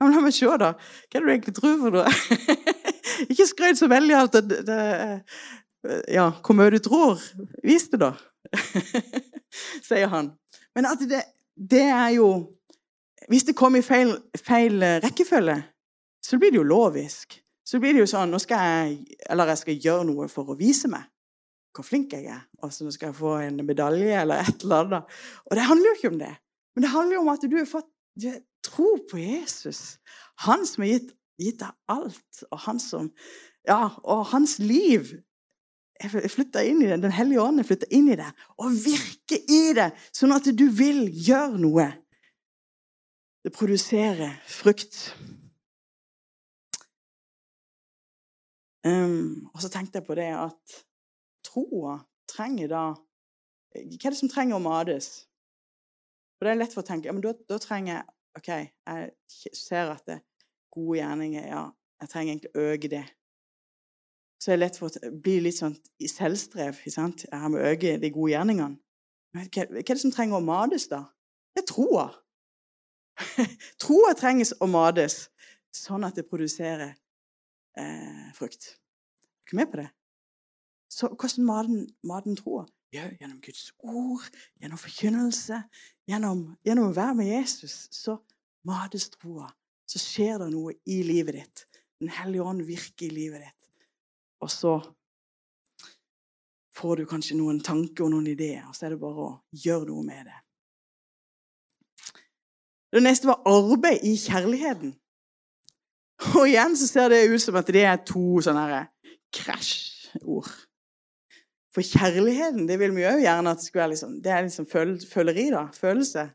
Ja, 0.00 0.08
la 0.10 0.22
meg 0.24 0.34
se, 0.34 0.50
da. 0.60 0.72
Hva 0.74 1.18
er 1.18 1.22
det 1.22 1.24
du 1.24 1.32
egentlig 1.32 1.56
tror 1.56 1.76
for 1.80 1.94
noe? 1.94 2.08
Ikke 3.30 3.46
skryt 3.46 3.78
så 3.78 3.88
veldig 3.90 4.16
av 4.18 4.30
det, 4.34 4.62
det, 4.66 4.78
Ja, 6.10 6.30
hvor 6.42 6.56
mye 6.58 6.72
du 6.74 6.80
tror. 6.82 7.22
Vis 7.64 7.86
det, 7.92 8.00
da. 8.02 8.14
Sier 9.88 10.10
han. 10.12 10.32
Men 10.74 10.90
at 10.90 11.02
det, 11.08 11.22
det 11.54 11.86
er 11.86 12.08
jo 12.18 12.50
Hvis 13.28 13.46
det 13.48 13.56
kommer 13.56 13.80
i 13.80 13.82
feil, 13.82 14.10
feil 14.36 14.82
rekkefølge, 15.00 15.56
så 16.20 16.36
blir 16.36 16.50
det 16.52 16.58
jo 16.58 16.66
lovisk. 16.68 17.38
Så 17.64 17.78
blir 17.80 17.94
det 17.94 18.02
jo 18.02 18.10
sånn 18.10 18.30
Nå 18.34 18.40
skal 18.42 18.64
jeg 18.68 19.18
Eller 19.30 19.54
jeg 19.54 19.62
skal 19.62 19.86
gjøre 19.86 20.08
noe 20.10 20.28
for 20.28 20.52
å 20.52 20.58
vise 20.58 20.90
meg 20.92 21.10
hvor 21.74 21.82
flink 21.82 22.12
jeg 22.14 22.28
er. 22.30 22.44
Og 22.62 22.70
så 22.70 22.86
skal 22.94 23.08
jeg 23.10 23.18
få 23.18 23.32
en 23.42 23.56
medalje 23.66 24.20
eller 24.20 24.44
et 24.44 24.62
eller 24.62 24.84
annet. 24.84 25.16
Og 25.50 25.56
det 25.58 25.64
handler 25.66 25.88
jo 25.88 25.94
ikke 25.96 26.10
om 26.12 26.20
det. 26.20 26.30
Men 26.74 26.84
det 26.84 26.90
handler 26.92 27.16
jo 27.16 27.22
om 27.24 27.30
at 27.32 27.46
du 27.50 27.56
har 27.58 27.66
fått 27.66 27.88
du 28.14 28.28
tro 28.62 28.96
på 29.10 29.18
Jesus. 29.18 29.98
Han 30.46 30.66
som 30.66 30.84
har 30.84 30.92
gitt, 30.92 31.10
gitt 31.42 31.58
deg 31.62 31.74
alt, 31.90 32.44
og 32.50 32.60
han 32.66 32.80
som 32.82 33.10
Ja, 33.64 33.88
og 34.04 34.26
hans 34.28 34.58
liv 34.60 35.14
jeg 36.02 36.30
flytter 36.32 36.66
inn 36.66 36.82
i 36.82 36.88
det. 36.90 36.98
Den 37.02 37.14
hellige 37.14 37.42
ånd 37.42 37.62
flytter 37.66 37.90
inn 37.94 38.10
i 38.10 38.18
det 38.18 38.30
og 38.58 38.74
virker 38.84 39.52
i 39.52 39.62
det, 39.76 39.90
sånn 40.14 40.34
at 40.34 40.48
du 40.56 40.66
vil 40.74 41.06
gjøre 41.08 41.60
noe. 41.62 41.86
Det 43.44 43.52
produserer 43.54 44.34
frukt. 44.48 45.12
Um, 48.84 49.46
og 49.54 49.62
så 49.64 49.70
tenkte 49.72 50.00
jeg 50.00 50.06
på 50.08 50.16
det 50.18 50.30
at 50.36 50.80
troa 51.46 51.98
trenger 52.28 52.68
da 52.68 52.82
Hva 52.92 53.80
er 53.80 54.12
det 54.12 54.18
som 54.18 54.28
trenger 54.28 54.58
å 54.58 54.64
mades? 54.64 55.24
For 56.36 56.46
det 56.46 56.52
er 56.52 56.60
lett 56.60 56.74
for 56.76 56.84
å 56.84 56.86
tenke 56.86 57.08
ja, 57.08 57.14
men 57.16 57.24
da, 57.24 57.32
da 57.48 57.56
trenger 57.62 57.94
jeg 57.94 58.04
OK, 58.34 58.50
jeg 58.50 59.54
ser 59.56 59.92
at 59.94 60.04
det 60.08 60.18
er 60.18 60.24
gode 60.74 60.98
gjerninger 60.98 61.46
Ja, 61.48 61.64
jeg 62.02 62.12
trenger 62.12 62.34
egentlig 62.34 62.52
å 62.52 62.66
øke 62.74 62.90
det. 62.92 63.04
Så 64.44 64.52
er 64.52 64.58
det 64.58 64.66
lett 64.66 64.76
for 64.76 64.92
å 64.92 65.10
bli 65.24 65.38
litt 65.40 65.56
sånn 65.56 65.72
i 66.04 66.08
selvstrev. 66.10 66.76
ikke 66.76 66.92
sant? 66.92 67.22
Jeg 67.30 67.48
må 67.48 67.62
øke 67.64 67.94
de 67.96 68.10
gode 68.12 68.34
gjerningene. 68.34 68.76
Men 69.32 69.48
hva, 69.48 69.64
hva 69.70 69.80
er 69.80 69.88
det 69.88 70.02
som 70.02 70.12
trenger 70.12 70.36
å 70.36 70.44
mades, 70.44 70.84
da? 70.90 71.00
Det 71.56 71.62
er 71.62 71.70
troa. 71.70 72.04
troa 73.84 74.12
trenges 74.18 74.52
å 74.60 74.68
mades 74.68 75.16
sånn 75.72 76.04
at 76.04 76.20
det 76.20 76.26
produserer 76.28 76.92
eh, 76.92 78.28
frukt. 78.36 78.68
Er 79.48 79.54
du 79.54 79.56
med 79.62 79.72
på 79.72 79.80
det? 79.80 79.88
Så 80.92 81.08
hvordan 81.08 81.48
maten, 81.48 81.88
maten 82.04 82.36
tror? 82.36 82.68
Ja, 82.92 83.08
gjennom 83.16 83.40
Guds 83.42 83.72
ord, 83.80 84.28
gjennom 84.60 84.78
forkynnelse, 84.78 85.64
gjennom, 86.06 86.50
gjennom 86.68 86.92
å 86.92 86.94
være 87.00 87.16
med 87.22 87.32
Jesus, 87.32 87.88
så 87.96 88.20
mates 88.68 89.08
troa. 89.16 89.48
Så 89.88 90.04
skjer 90.04 90.44
det 90.44 90.52
noe 90.52 90.76
i 90.84 91.00
livet 91.06 91.40
ditt. 91.40 91.68
Den 92.04 92.12
hellige 92.12 92.44
ånd 92.44 92.68
virker 92.68 93.08
i 93.08 93.14
livet 93.16 93.48
ditt. 93.48 93.63
Og 94.42 94.50
så 94.50 94.74
får 96.74 96.96
du 96.96 97.06
kanskje 97.06 97.38
noen 97.38 97.60
tanker 97.64 98.06
og 98.06 98.14
noen 98.14 98.32
ideer, 98.32 98.64
og 98.68 98.74
så 98.74 98.88
er 98.88 98.94
det 98.94 99.02
bare 99.02 99.28
å 99.28 99.30
gjøre 99.64 99.88
noe 99.92 100.04
med 100.06 100.26
det. 100.30 100.40
Det 102.94 103.02
neste 103.02 103.30
var 103.30 103.42
arbeid 103.50 104.04
i 104.06 104.14
kjærligheten. 104.18 104.92
Og 106.38 106.44
igjen 106.46 106.76
så 106.78 106.86
ser 106.86 107.10
det 107.10 107.24
ut 107.26 107.42
som 107.42 107.56
at 107.58 107.72
det 107.74 107.82
er 107.82 108.04
to 108.06 108.38
sånne 108.44 108.84
krasjord. 109.34 110.52
For 111.74 111.82
kjærligheten 111.82 112.68
det 112.68 112.78
vil 112.78 112.94
vi 112.94 113.06
òg 113.10 113.24
gjerne 113.24 113.50
at 113.50 113.58
det 113.58 113.66
skal 113.66 113.82
være 113.82 113.92
liksom, 113.96 114.14
det 114.22 114.30
er 114.30 114.46
liksom 114.46 114.68
føl 114.70 114.94
føleri. 115.10 115.48
da, 115.50 115.66
Følelse. 115.74 116.28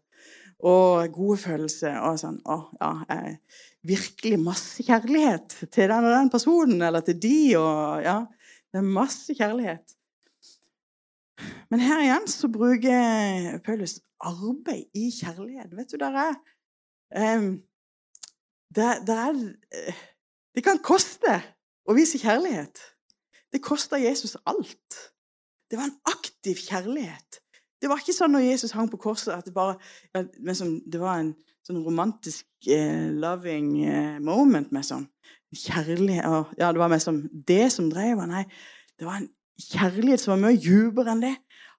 Og 0.60 1.14
gode 1.16 1.38
følelser. 1.40 1.96
Og 2.04 2.20
sånn 2.20 2.42
Å, 2.44 2.58
ja, 2.82 2.92
jeg, 3.08 3.38
virkelig 3.88 4.40
masse 4.42 4.84
kjærlighet 4.84 5.56
til 5.72 5.90
den 5.90 6.08
og 6.08 6.12
den 6.12 6.30
personen, 6.30 6.82
eller 6.82 7.04
til 7.06 7.22
de, 7.22 7.40
og 7.58 8.04
ja 8.04 8.20
Det 8.70 8.78
er 8.78 8.86
masse 8.86 9.34
kjærlighet. 9.34 9.96
Men 11.72 11.80
her 11.80 12.04
igjen 12.04 12.28
så 12.30 12.48
bruker 12.52 13.58
Paulus 13.66 14.00
arbeid 14.20 14.92
i 14.94 15.10
kjærlighet. 15.10 15.74
Vet 15.74 15.92
du, 15.92 15.98
der 15.98 16.18
er 16.20 16.36
um, 17.40 17.62
der, 18.76 19.06
der 19.06 19.14
er 19.14 19.34
Det 20.56 20.64
kan 20.64 20.82
koste 20.84 21.40
å 21.90 21.96
vise 21.98 22.20
kjærlighet. 22.22 22.78
Det 23.54 23.62
kosta 23.64 23.98
Jesus 23.98 24.38
alt. 24.46 24.98
Det 25.72 25.78
var 25.78 25.90
en 25.90 26.00
aktiv 26.06 26.58
kjærlighet. 26.68 27.42
Det 27.82 27.90
var 27.90 28.02
ikke 28.02 28.14
sånn 28.14 28.34
når 28.36 28.50
Jesus 28.50 28.74
hang 28.76 28.90
på 28.92 29.00
korset 29.00 29.34
at 29.34 29.46
det 29.48 29.54
bare 29.56 29.78
liksom, 30.44 30.82
det 30.86 31.00
var 31.00 31.22
en 31.22 31.34
sånn 31.68 31.82
romantisk 31.86 32.70
eh, 32.72 33.10
loving 33.14 33.72
uh, 33.86 34.18
moment 34.24 34.72
med 34.76 34.88
sånn 34.88 35.08
kjærlighet 35.56 36.26
Ja, 36.60 36.72
det 36.72 36.82
var 36.82 36.92
mer 36.92 37.02
som 37.02 37.24
det 37.32 37.72
som 37.74 37.90
drev 37.90 38.22
han. 38.22 38.34
Nei, 38.34 38.46
det 39.00 39.08
var 39.08 39.20
en 39.20 39.30
kjærlighet 39.60 40.22
som 40.22 40.36
var 40.36 40.44
mye 40.44 40.62
dypere 40.62 41.16
enn 41.16 41.24
det. 41.24 41.36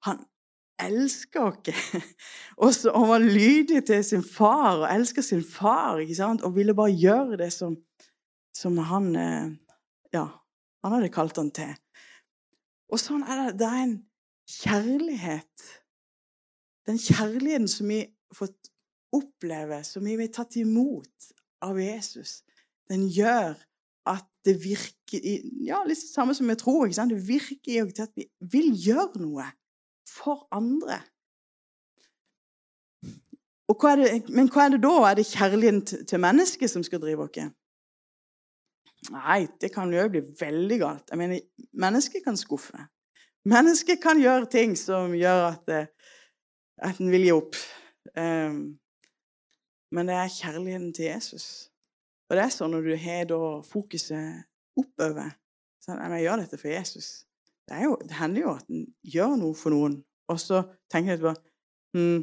Han 0.07 0.25
elsker 0.81 1.51
oss. 1.51 1.93
Og 2.63 2.75
så 2.75 2.93
han 2.95 3.09
var 3.11 3.25
lydig 3.25 3.85
til 3.87 4.03
sin 4.05 4.25
far 4.25 4.83
og 4.83 4.89
elsker 4.91 5.25
sin 5.25 5.45
far 5.45 6.01
ikke 6.03 6.19
sant? 6.19 6.43
og 6.43 6.57
ville 6.57 6.75
bare 6.77 6.97
gjøre 6.97 7.39
det 7.45 7.53
som, 7.55 7.77
som 8.57 8.79
han 8.91 9.11
uh, 9.17 9.51
Ja, 10.11 10.27
han 10.83 10.97
hadde 10.97 11.13
kalt 11.15 11.39
han 11.39 11.53
til. 11.55 11.77
Og 12.91 12.99
sånn 12.99 13.23
er 13.23 13.45
det. 13.45 13.61
Det 13.61 13.69
er 13.69 13.83
en 13.85 13.99
kjærlighet. 14.51 15.69
Den 16.89 16.99
kjærligheten 16.99 17.69
som 17.71 17.93
vi 17.93 18.01
har 18.03 18.51
fått 19.11 19.23
oppleve, 19.23 19.85
som 19.85 20.05
vi 20.05 20.17
har 20.17 20.27
tatt 20.33 20.57
imot 20.57 21.33
av 21.63 21.81
Jesus, 21.81 22.43
den 22.89 23.09
gjør 23.09 23.57
at 24.09 24.27
det 24.45 24.57
virker 24.63 25.21
Ja, 25.61 25.83
litt 25.85 26.01
det 26.01 26.09
samme 26.09 26.35
som 26.35 26.49
vi 26.49 26.57
tror. 26.57 26.87
ikke 26.87 26.95
sant? 26.95 27.11
Det 27.11 27.29
virker 27.29 27.91
til 27.91 28.03
at 28.03 28.13
vi 28.17 28.29
vil 28.41 28.73
gjøre 28.73 29.21
noe 29.21 29.45
for 30.09 30.47
andre. 30.51 31.01
Hva 33.71 33.97
det, 33.97 34.29
men 34.29 34.49
hva 34.51 34.65
er 34.67 34.71
det 34.75 34.83
da? 34.83 34.95
Er 35.11 35.15
det 35.15 35.27
kjærligheten 35.31 36.07
til 36.07 36.21
mennesket 36.21 36.71
som 36.71 36.83
skal 36.83 37.01
drive 37.01 37.23
oss? 37.23 37.53
Nei, 39.11 39.47
det 39.61 39.73
kan 39.73 39.93
jo 39.93 40.09
bli 40.09 40.21
veldig 40.41 40.79
galt. 40.81 41.11
Jeg 41.11 41.19
mener, 41.19 41.41
Mennesket 41.73 42.25
kan 42.25 42.37
skuffe. 42.37 42.89
Mennesket 43.45 44.03
kan 44.03 44.21
gjøre 44.21 44.51
ting 44.51 44.77
som 44.77 45.15
gjør 45.15 45.53
at, 45.55 45.69
eh, 45.69 45.87
at 46.83 46.99
en 47.01 47.11
vil 47.11 47.25
gi 47.25 47.33
opp. 47.33 47.57
Um, 48.17 48.80
men 49.91 50.11
det 50.11 50.17
er 50.17 50.33
kjærligheten 50.33 50.93
til 50.95 51.11
Jesus. 51.11 51.47
Og 52.31 52.37
det 52.39 52.45
er 52.45 52.53
sånn 52.55 52.71
når 52.75 52.87
du 52.87 52.93
har 53.03 53.63
fokuset 53.67 54.45
oppover 54.79 55.33
sånn, 55.83 55.99
Jeg 55.99 56.27
gjør 56.27 56.43
dette 56.45 56.59
for 56.61 56.71
Jesus. 56.71 57.09
Det, 57.67 57.81
jo, 57.85 57.97
det, 58.03 58.15
hender 58.19 58.45
jo 58.45 58.53
at 58.55 58.71
en 58.71 58.85
gjør 59.03 59.37
noe 59.41 59.57
for 59.59 59.75
noen, 59.75 60.01
og 60.31 60.39
så 60.43 60.63
tenker 60.91 61.19
du 61.19 61.29
at 61.31 61.43
hm, 61.95 62.23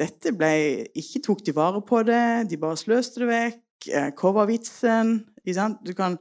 dette 0.00 0.32
ble 0.36 0.52
Ikke 0.98 1.22
tok 1.24 1.44
de 1.46 1.54
vare 1.56 1.82
på 1.84 2.02
det, 2.08 2.48
de 2.50 2.58
bare 2.60 2.80
sløste 2.80 3.22
det 3.22 3.28
vekk. 3.30 3.62
Eh, 3.88 4.10
hva 4.16 4.32
var 4.36 4.50
vitsen? 4.50 5.22
Du 5.42 5.92
kan 5.96 6.18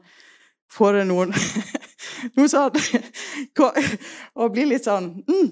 få 0.71 0.91
det 0.95 1.05
noen 1.09 1.33
Noe 2.37 2.47
sånt. 2.49 2.77
Og 4.39 4.53
bli 4.53 4.65
litt 4.69 4.87
sånn 4.87 5.11
hm, 5.27 5.51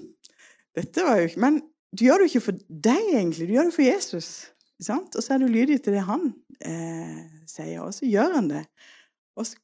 Dette 0.78 1.04
var 1.06 1.20
jo 1.20 1.28
ikke 1.28 1.42
Men 1.44 1.60
du 1.94 2.04
gjør 2.06 2.22
det 2.22 2.28
jo 2.28 2.30
ikke 2.30 2.44
for 2.44 2.58
deg, 2.86 3.06
egentlig. 3.18 3.48
Du 3.48 3.56
gjør 3.56 3.66
det 3.66 3.74
for 3.74 3.82
Jesus. 3.82 4.28
Og 4.80 5.22
så 5.22 5.34
er 5.34 5.42
du 5.42 5.48
lydig 5.50 5.82
til 5.84 5.96
det 5.96 6.04
han 6.08 6.30
eh, 6.64 7.20
sier, 7.48 7.82
og 7.84 7.92
så 7.94 8.08
gjør 8.08 8.36
han 8.38 8.48
det. 8.50 8.62
Og 9.36 9.46
så 9.46 9.58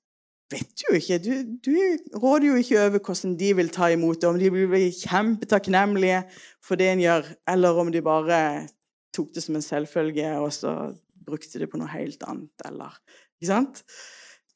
vet 0.52 0.68
du 0.76 0.85
jo 0.90 0.98
ikke. 0.98 1.18
Du, 1.24 1.33
du, 1.64 1.72
råder 2.20 2.50
jo 2.50 2.59
ikke 2.61 2.83
over 2.85 3.00
hvordan 3.00 3.37
de 3.40 3.50
vil 3.57 3.72
ta 3.74 3.88
imot 3.92 4.20
det, 4.20 4.29
om 4.29 4.38
de 4.40 4.50
blir 4.52 4.68
bli 4.70 4.90
kjempetakknemlige 4.92 6.22
for 6.64 6.79
det 6.79 6.92
en 6.92 7.05
gjør, 7.05 7.33
eller 7.48 7.81
om 7.83 7.92
de 7.92 8.05
bare 8.05 8.40
tok 9.16 9.33
det 9.35 9.42
som 9.44 9.57
en 9.57 9.64
selvfølge 9.64 10.37
og 10.37 10.52
så 10.52 10.76
brukte 11.26 11.59
det 11.59 11.70
på 11.72 11.81
noe 11.81 11.90
helt 11.90 12.22
annet, 12.29 12.52
eller 12.68 13.00
Ikke 13.40 13.50
sant? 13.50 13.83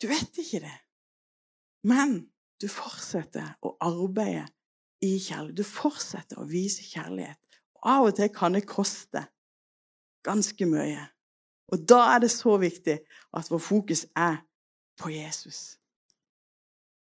Du 0.01 0.07
vet 0.09 0.39
ikke 0.41 0.63
det. 0.65 0.77
Men 1.85 2.21
du 2.61 2.69
fortsetter 2.69 3.57
å 3.65 3.75
arbeide 3.85 4.47
i 5.05 5.17
kjærlighet. 5.21 5.57
Du 5.57 5.65
fortsetter 5.65 6.41
å 6.41 6.47
vise 6.49 6.85
kjærlighet. 6.85 7.41
Og 7.81 7.91
av 7.93 8.09
og 8.09 8.17
til 8.17 8.31
kan 8.33 8.57
det 8.57 8.67
koste 8.69 9.25
ganske 10.27 10.67
mye. 10.69 11.07
Og 11.71 11.85
da 11.89 12.01
er 12.15 12.25
det 12.25 12.31
så 12.33 12.57
viktig 12.59 12.99
at 13.37 13.51
vår 13.51 13.63
fokus 13.63 14.07
er 14.17 14.41
på 15.01 15.13
Jesus. 15.15 15.79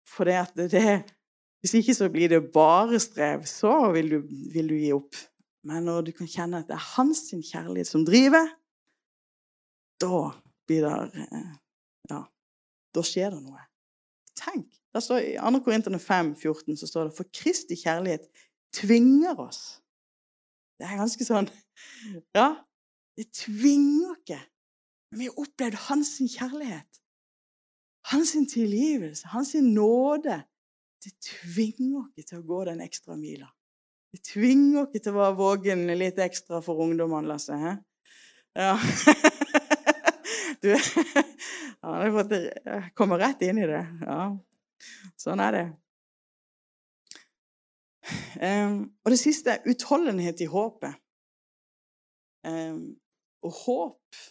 For 0.08 0.28
det 0.28 0.34
at 0.34 0.56
det, 0.72 1.04
Hvis 1.62 1.74
ikke 1.74 1.94
så 1.94 2.10
blir 2.10 2.30
det 2.30 2.52
bare 2.54 3.00
strev. 3.00 3.46
Så 3.46 3.92
vil 3.92 4.12
du, 4.12 4.22
vil 4.54 4.70
du 4.70 4.76
gi 4.76 4.92
opp. 4.94 5.16
Men 5.64 5.84
når 5.84 6.02
du 6.02 6.12
kan 6.12 6.28
kjenne 6.28 6.62
at 6.62 6.68
det 6.68 6.78
er 6.78 6.90
hans 6.96 7.26
kjærlighet 7.32 7.88
som 7.88 8.06
driver, 8.06 8.46
da 10.02 10.30
blir 10.68 10.86
det 10.86 11.24
eh, 11.26 11.56
Ja, 12.12 12.22
da 12.96 13.04
skjer 13.04 13.34
det 13.34 13.42
noe. 13.44 13.66
Tenk, 14.38 14.70
Der 14.94 15.02
står 15.04 15.18
I 15.18 15.34
2. 15.38 15.60
Korinterne 15.66 16.00
5, 16.00 16.36
14 16.36 16.78
så 16.78 16.88
står 16.88 17.10
det 17.10 17.18
For 17.18 17.28
Kristi 17.34 17.76
kjærlighet 17.76 18.30
tvinger 18.74 19.40
oss. 19.40 19.82
Det 20.78 20.88
er 20.88 21.00
ganske 21.02 21.26
sånn 21.26 21.50
Ja, 22.38 22.54
det 23.18 23.32
tvinger 23.34 24.14
ikke. 24.20 24.40
Men 25.12 25.20
vi 25.20 25.30
har 25.30 25.40
opplevd 25.42 25.78
hans 25.88 26.16
kjærlighet. 26.20 27.02
Hans 28.12 28.36
tilgivelse, 28.54 29.28
hans 29.28 29.56
nåde. 29.64 30.42
Det 31.04 31.14
tvinger 31.24 32.08
ikke 32.10 32.28
til 32.28 32.42
å 32.42 32.48
gå 32.48 32.64
den 32.70 32.84
ekstra 32.86 33.18
mila. 33.20 33.50
Det 34.14 34.22
tvinger 34.24 34.88
ikke 34.88 35.02
til 35.04 35.16
å 35.16 35.22
være 35.22 35.38
vågen 35.40 35.84
litt 36.00 36.20
ekstra 36.24 36.62
for 36.64 36.80
ungdommene, 36.86 37.28
Lasse. 37.30 37.58
He? 37.58 37.76
Ja. 38.58 38.76
Du 40.58 40.72
Han 40.74 41.94
har 41.94 42.12
fått 42.16 42.32
komme 42.98 43.20
rett 43.22 43.44
inn 43.46 43.60
i 43.62 43.68
det. 43.70 43.84
Ja. 44.02 44.22
Sånn 45.22 45.42
er 45.44 45.54
det. 45.54 45.66
Um, 48.42 48.80
og 49.06 49.14
det 49.14 49.20
siste 49.22 49.54
er 49.54 49.70
utholdenhet 49.70 50.42
i 50.42 50.48
håpet. 50.50 50.98
Um, 52.48 52.98
og 53.48 53.56
håp 53.64 54.24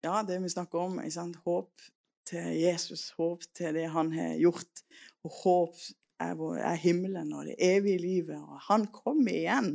Ja, 0.00 0.22
det 0.24 0.38
vi 0.40 0.48
snakker 0.48 0.80
om. 0.80 1.00
Håp 1.44 1.82
til 2.24 2.54
Jesus, 2.56 3.10
håp 3.18 3.42
til 3.54 3.74
det 3.76 3.88
han 3.92 4.12
har 4.14 4.38
gjort. 4.40 4.80
Og 5.24 5.34
håp 5.42 5.74
er, 6.20 6.40
er 6.56 6.78
himmelen 6.80 7.34
og 7.36 7.44
det 7.44 7.58
evige 7.58 7.98
livet. 8.00 8.38
Og 8.40 8.62
han 8.70 8.86
kommer 8.94 9.34
igjen. 9.34 9.74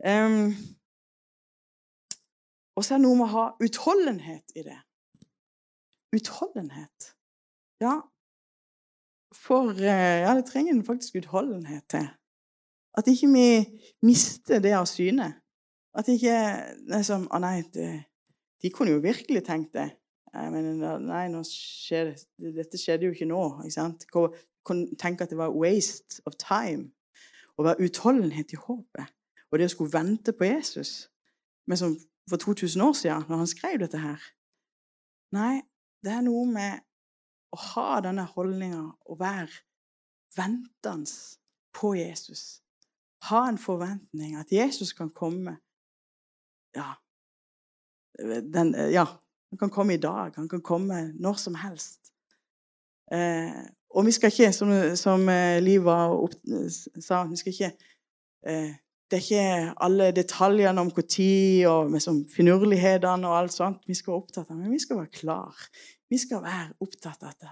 Um, 0.00 0.54
og 2.74 2.84
så 2.84 2.94
er 2.94 2.98
det 2.98 3.04
noe 3.04 3.20
med 3.20 3.28
å 3.28 3.34
ha 3.34 3.44
utholdenhet 3.62 4.56
i 4.56 4.64
det. 4.64 4.80
Utholdenhet. 6.16 7.12
Ja, 7.84 7.98
for 9.34 9.76
eh, 9.76 10.20
Ja, 10.24 10.34
det 10.34 10.46
trenger 10.48 10.72
en 10.72 10.86
faktisk 10.86 11.20
utholdenhet 11.20 11.84
til. 11.90 12.08
At 12.94 13.08
ikke 13.10 13.28
vi 13.34 13.48
mister 14.06 14.62
det 14.62 14.74
av 14.78 14.86
syne. 14.86 15.32
At 15.94 16.08
ikke 16.10 16.34
det 16.88 16.98
er 16.98 17.06
Å, 17.06 17.28
nei, 17.42 17.60
det, 17.74 17.88
de 18.62 18.70
kunne 18.74 18.96
jo 18.96 19.02
virkelig 19.04 19.44
tenkt 19.46 19.74
det. 19.76 19.90
Men 20.34 20.80
nei, 21.06 21.26
skjer, 21.46 22.14
dette 22.56 22.80
skjedde 22.80 23.06
jo 23.06 23.14
ikke 23.14 23.28
nå. 23.30 23.42
ikke 23.62 23.76
sant? 23.76 24.06
Kunne 24.10 24.98
tenke 24.98 25.26
at 25.26 25.30
det 25.30 25.38
var 25.38 25.54
waste 25.54 26.24
of 26.26 26.34
time. 26.40 26.90
Å 27.54 27.68
være 27.68 27.86
utholdenhet 27.86 28.56
i 28.56 28.58
håpet. 28.58 29.12
Og 29.52 29.60
det 29.60 29.68
å 29.68 29.74
skulle 29.74 29.94
vente 29.94 30.34
på 30.34 30.48
Jesus. 30.48 31.04
Men 31.70 31.78
som 31.78 31.94
for 32.30 32.40
2000 32.40 32.82
år 32.82 32.92
siden, 32.92 33.24
når 33.28 33.36
han 33.36 33.46
skrev 33.46 33.78
dette 33.78 34.00
her. 34.00 34.18
Nei, 35.36 35.62
det 36.04 36.12
er 36.12 36.24
noe 36.24 36.46
med 36.48 36.82
å 37.54 37.60
ha 37.74 38.00
denne 38.02 38.24
holdninga 38.34 38.82
og 39.06 39.20
være 39.20 39.62
ventende 40.34 41.10
på 41.74 41.94
Jesus. 41.98 42.62
Ha 43.28 43.44
en 43.48 43.60
forventning 43.60 44.34
at 44.40 44.52
Jesus 44.52 44.92
kan 44.92 45.12
komme 45.14 45.58
Ja, 46.74 46.92
den, 48.54 48.74
ja 48.92 49.06
han 49.54 49.58
kan 49.58 49.70
komme 49.70 49.94
i 49.94 50.02
dag. 50.02 50.32
Han 50.36 50.48
kan 50.48 50.62
komme 50.62 51.12
når 51.14 51.34
som 51.38 51.54
helst. 51.54 52.10
Eh, 53.12 53.60
og 53.94 54.06
vi 54.06 54.10
skal 54.10 54.32
ikke, 54.32 54.52
som, 54.52 54.70
som 54.98 55.28
eh, 55.30 55.60
opp, 56.10 56.34
sa, 56.98 57.22
vi 57.30 57.38
skal 57.38 57.52
ikke 57.52 57.70
eh, 58.48 58.72
det 59.10 59.18
er 59.18 59.22
ikke 59.22 59.74
alle 59.84 60.08
detaljene 60.16 60.80
om 60.80 60.90
når 60.90 61.68
og 61.68 61.92
liksom, 61.92 62.24
finurlighetene 62.32 63.28
og 63.28 63.36
alt 63.36 63.54
sånt 63.54 63.84
vi 63.86 63.94
skal 63.94 64.14
være 64.14 64.22
opptatt 64.24 64.50
av, 64.50 64.56
men 64.58 64.72
vi 64.72 64.80
skal 64.82 64.98
være 65.02 65.12
klar. 65.20 65.66
Vi 66.10 66.18
skal 66.18 66.42
være 66.42 66.72
opptatt 66.82 67.22
av 67.22 67.34
at 67.36 67.46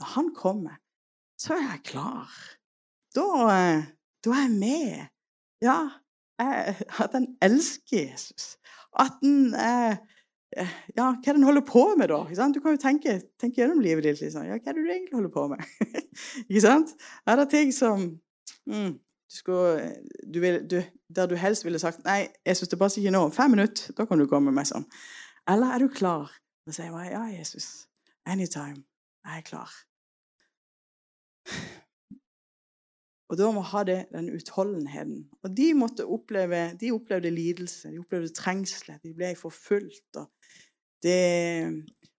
når 0.00 0.12
han 0.14 0.30
kommer, 0.38 0.78
så 1.36 1.58
er 1.58 1.66
jeg 1.66 1.82
klar. 1.90 2.30
Da, 3.12 3.26
da 4.24 4.36
er 4.38 4.46
jeg 4.46 4.54
med. 4.56 5.10
Ja, 5.60 5.76
jeg, 6.40 6.76
at 7.02 7.18
han 7.18 7.28
elsker 7.44 8.06
Jesus. 8.06 8.54
At 9.00 9.22
en 9.24 9.54
ja, 10.52 10.64
hva 10.96 11.12
er 11.16 11.32
det 11.32 11.38
en 11.38 11.46
holder 11.48 11.64
på 11.64 11.84
med, 11.96 12.10
da? 12.12 12.48
Du 12.52 12.60
kan 12.60 12.74
jo 12.74 12.80
tenke, 12.80 13.14
tenke 13.40 13.62
gjennom 13.62 13.80
livet 13.80 14.04
ditt. 14.04 14.20
Liksom. 14.20 14.44
Ja, 14.44 14.58
hva 14.58 14.72
er 14.72 14.76
det 14.76 14.84
du 14.84 14.90
egentlig 14.90 15.16
holder 15.16 15.32
på 15.32 15.46
med? 15.48 15.64
ikke 16.48 16.64
sant? 16.64 16.92
Er 17.26 17.40
det 17.40 17.48
ting 17.54 17.72
som 17.72 18.04
mm, 18.68 18.92
du 19.32 19.36
skulle, 19.36 19.94
du 20.28 20.40
vil, 20.44 20.60
du, 20.68 20.82
der 21.08 21.30
du 21.30 21.36
helst 21.40 21.64
ville 21.64 21.80
sagt 21.80 22.04
Nei, 22.04 22.26
Jesus, 22.46 22.68
det 22.68 22.78
passer 22.80 23.00
ikke 23.00 23.14
nå. 23.16 23.24
Fem 23.32 23.54
minutter, 23.56 23.94
da 23.96 24.06
kan 24.08 24.20
du 24.20 24.28
komme 24.28 24.52
med 24.52 24.68
sånn. 24.68 24.84
Eller 25.48 25.72
er 25.72 25.86
du 25.86 25.88
klar 25.92 26.28
og 26.68 26.76
sier 26.76 26.92
ja, 27.08 27.24
Jesus, 27.32 27.88
anytime. 28.28 28.84
Jeg 29.24 29.40
er 29.40 29.46
klar. 29.46 29.72
Og 33.32 33.38
da 33.40 33.48
må 33.48 33.62
ha 33.64 33.80
det, 33.88 33.96
den 34.12 34.28
utholdenheten. 34.36 35.22
Og 35.40 35.54
de 35.56 35.70
måtte 35.72 36.04
oppleve, 36.04 36.66
de 36.80 36.90
opplevde 36.92 37.30
lidelse, 37.32 37.88
de 37.88 38.02
opplevde 38.02 38.28
trengsler, 38.36 38.98
de 39.00 39.14
ble 39.16 39.30
forfulgt. 39.40 40.20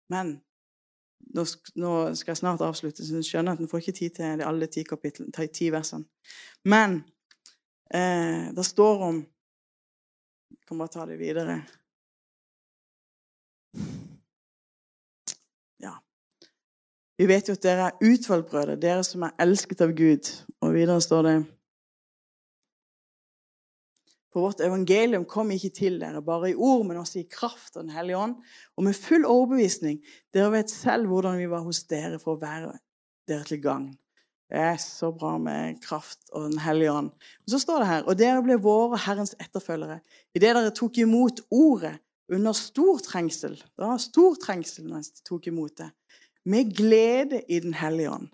Men 0.10 0.32
nå, 1.38 1.46
skal 2.18 2.34
jeg 2.34 2.40
snart 2.42 2.66
avslutte, 2.66 3.06
så 3.06 3.20
jeg 3.20 3.30
skjønner 3.30 3.54
at 3.54 3.62
en 3.62 3.70
får 3.70 3.84
ikke 3.84 3.98
tid 4.00 4.18
til 4.18 4.44
alle 4.46 4.70
ti 4.74 4.84
kapitlene, 4.90 5.48
ti 5.54 5.70
versene. 5.74 6.10
Men 6.66 7.04
eh, 7.94 8.50
det 8.56 8.66
står 8.66 9.08
om 9.12 9.22
Jeg 10.54 10.68
kan 10.68 10.80
bare 10.80 10.94
ta 10.94 11.06
det 11.06 11.20
videre. 11.20 11.58
Ja. 15.84 15.94
Vi 17.24 17.28
vet 17.30 17.48
jo 17.48 17.54
at 17.56 17.64
dere 17.64 17.84
er 17.88 18.02
utvalgt 18.04 18.50
brødre, 18.52 18.74
dere 18.76 19.04
som 19.08 19.24
er 19.24 19.32
elsket 19.40 19.80
av 19.86 19.94
Gud. 19.96 20.28
Og 20.60 20.74
videre 20.76 21.00
står 21.00 21.22
det 21.24 21.36
for 24.34 24.48
vårt 24.50 24.64
evangelium 24.66 25.24
kom 25.30 25.54
ikke 25.54 25.72
til 25.78 25.96
dere 26.02 26.20
bare 26.26 26.50
i 26.52 26.58
ord, 26.58 26.84
men 26.90 27.00
også 27.00 27.22
i 27.22 27.30
kraft 27.32 27.78
av 27.78 27.86
Den 27.86 27.94
hellige 27.96 28.18
ånd, 28.18 28.36
og 28.76 28.84
med 28.84 28.98
full 28.98 29.24
overbevisning. 29.30 30.02
Dere 30.36 30.52
vet 30.58 30.74
selv 30.74 31.08
hvordan 31.08 31.40
vi 31.40 31.48
var 31.48 31.64
hos 31.64 31.86
dere 31.88 32.20
for 32.20 32.36
å 32.36 32.42
være 32.42 32.74
dere 33.30 33.48
til 33.48 33.64
gagn. 33.64 33.88
Det 34.52 34.60
er 34.60 34.76
så 34.84 35.14
bra 35.16 35.38
med 35.40 35.80
kraft 35.86 36.28
og 36.34 36.50
Den 36.50 36.60
hellige 36.60 36.92
ånd. 36.92 37.14
Og 37.46 37.56
så 37.56 37.64
står 37.64 37.86
det 37.86 37.92
her 37.94 38.04
Og 38.04 38.20
dere 38.20 38.44
ble 38.44 38.60
våre 38.60 39.00
Herrens 39.00 39.38
etterfølgere 39.40 40.02
idet 40.36 40.58
dere 40.58 40.76
tok 40.76 41.00
imot 41.06 41.46
ordet 41.54 41.96
under 42.28 42.52
stor 42.52 43.00
trengsel. 43.00 43.56
Det 43.56 43.86
var 43.86 44.02
stor 44.12 44.36
trengsel 44.44 44.92
når 44.92 45.08
de 45.08 45.30
tok 45.30 45.54
imot 45.54 45.78
det. 45.80 45.94
Med 46.46 46.76
glede 46.76 47.44
i 47.50 47.60
Den 47.60 47.74
hellige 47.74 48.12
ånd. 48.12 48.28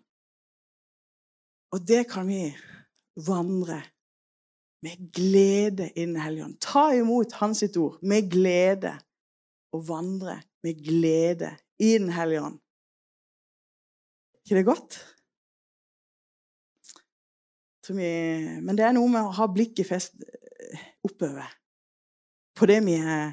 Og 1.74 1.86
det 1.88 2.08
kan 2.10 2.28
vi 2.28 2.50
vandre 3.28 3.82
med 4.82 5.12
glede 5.14 5.92
i 5.96 6.06
Den 6.06 6.18
hellige 6.22 6.46
ånd. 6.46 6.58
Ta 6.58 6.90
imot 6.98 7.38
Hans 7.42 7.64
ord 7.78 8.00
med 8.02 8.32
glede 8.32 8.96
og 9.74 9.88
vandre 9.88 10.42
med 10.64 10.82
glede 10.86 11.52
i 11.80 11.98
Den 11.98 12.10
hellige 12.10 12.42
ånd. 12.42 12.60
ikke 14.46 14.58
det 14.58 14.66
godt? 14.66 15.16
Men 17.90 18.78
det 18.78 18.86
er 18.86 18.94
noe 18.94 19.10
med 19.10 19.26
å 19.26 19.34
ha 19.34 19.48
blikket 19.50 19.88
fest 19.90 20.18
eh, 20.22 20.82
oppover 21.06 21.48
på 22.58 22.68
det 22.70 22.80
vi 22.86 22.98
er, 23.00 23.32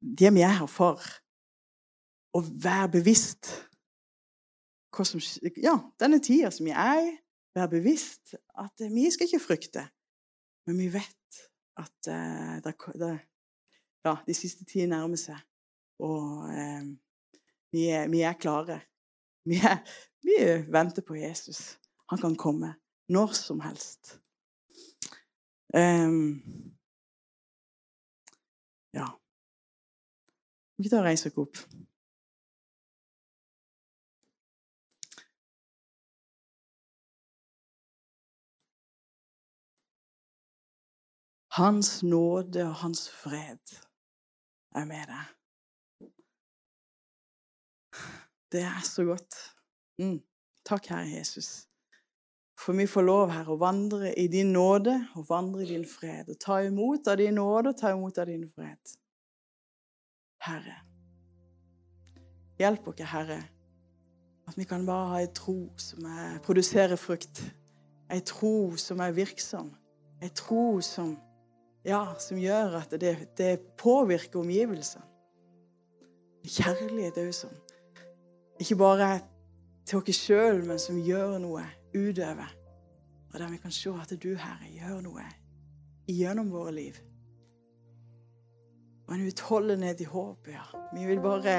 det 0.00 0.32
vi 0.34 0.42
er 0.42 0.56
her 0.58 0.70
for. 0.70 1.02
Å 2.34 2.40
være 2.42 2.88
bevisst 2.96 3.50
som, 5.02 5.20
ja, 5.58 5.74
denne 5.98 6.20
tida 6.22 6.52
som 6.54 6.68
vi 6.68 6.74
er 6.74 7.00
i. 7.02 7.12
Være 7.54 7.70
bevisst 7.76 8.34
at 8.58 8.82
vi 8.90 9.10
skal 9.10 9.28
ikke 9.28 9.42
frykte. 9.42 9.84
Men 10.66 10.78
vi 10.78 10.88
vet 10.94 11.40
at 11.78 12.08
uh, 12.08 12.56
det, 12.64 12.74
det, 12.98 13.10
ja, 14.06 14.16
de 14.26 14.34
siste 14.34 14.64
tider 14.64 14.90
nærmer 14.90 15.20
seg. 15.20 15.38
Og 16.02 16.48
uh, 16.50 16.86
vi, 17.74 17.86
er, 17.90 18.08
vi, 18.10 18.22
er, 18.22 18.38
klare. 18.38 18.80
Vi, 19.44 19.58
er, 19.60 19.82
vi 20.24 20.36
venter 20.72 21.04
på 21.04 21.18
Jesus. 21.20 21.76
Han 22.08 22.18
kan 22.18 22.36
komme 22.36 22.70
når 23.12 23.34
som 23.36 23.58
helst. 23.60 24.14
Um, 25.76 26.40
ja. 28.96 29.10
Vi 30.80 30.88
tar 30.88 31.02
og 31.02 31.10
reiser 31.10 31.28
oss 31.28 31.42
opp. 31.44 31.60
Hans 41.54 42.02
nåde 42.02 42.64
og 42.66 42.74
hans 42.74 43.08
fred 43.10 43.76
er 44.74 44.84
med 44.84 45.06
deg. 45.06 45.26
Det 48.52 48.62
er 48.62 48.82
så 48.82 49.04
godt. 49.04 49.36
Mm. 49.98 50.18
Takk, 50.66 50.86
Herre 50.90 51.10
Jesus. 51.18 51.68
For 52.58 52.72
vi 52.72 52.86
får 52.86 53.02
lov, 53.02 53.30
Herre, 53.30 53.54
å 53.54 53.60
vandre 53.60 54.12
i 54.18 54.26
din 54.30 54.52
nåde 54.54 54.94
og 55.14 55.26
vandre 55.28 55.62
i 55.62 55.68
din 55.68 55.86
fred. 55.86 56.30
Og 56.30 56.38
ta 56.40 56.60
imot 56.62 57.06
av 57.10 57.18
din 57.18 57.34
nåde 57.38 57.70
og 57.70 57.78
ta 57.78 57.90
imot 57.94 58.18
av 58.18 58.30
din 58.30 58.46
fred. 58.50 58.94
Herre. 60.46 60.76
Hjelp 62.58 62.88
oss, 62.88 63.02
Herre, 63.10 63.42
At 64.46 64.58
vi 64.58 64.64
kan 64.64 64.86
bare 64.86 65.06
ha 65.08 65.20
ei 65.22 65.28
tro 65.34 65.72
som 65.80 66.04
er, 66.04 66.38
produserer 66.44 66.96
frukt. 67.00 67.40
Ei 68.12 68.20
tro 68.20 68.76
som 68.76 69.00
er 69.00 69.14
virksom. 69.16 69.70
Ei 70.22 70.28
tro 70.28 70.80
som, 70.84 71.14
ja, 71.84 72.14
som 72.18 72.38
gjør 72.40 72.78
at 72.80 72.94
det, 73.00 73.16
det 73.38 73.52
påvirker 73.80 74.40
omgivelsene. 74.40 75.04
Kjærlighet 76.44 77.18
òg 77.22 77.30
sånn. 77.32 77.56
Ikke 78.60 78.76
bare 78.76 79.08
til 79.88 80.00
oss 80.00 80.20
sjøl, 80.20 80.60
men 80.68 80.80
som 80.80 80.98
gjør 81.00 81.38
noe 81.42 81.64
utover. 81.94 82.52
Og 83.32 83.40
der 83.40 83.50
vi 83.50 83.58
kan 83.62 83.72
se 83.74 83.92
at 84.00 84.12
du, 84.22 84.34
Herre, 84.38 84.68
gjør 84.70 85.00
noe 85.04 85.24
gjennom 86.08 86.52
våre 86.52 86.74
liv. 86.76 87.00
Og 89.08 89.16
en 89.16 89.26
utholdenhet 89.26 90.00
i 90.00 90.08
håpet, 90.08 90.54
ja. 90.54 90.64
Vi 90.94 91.04
vil 91.08 91.20
bare 91.24 91.56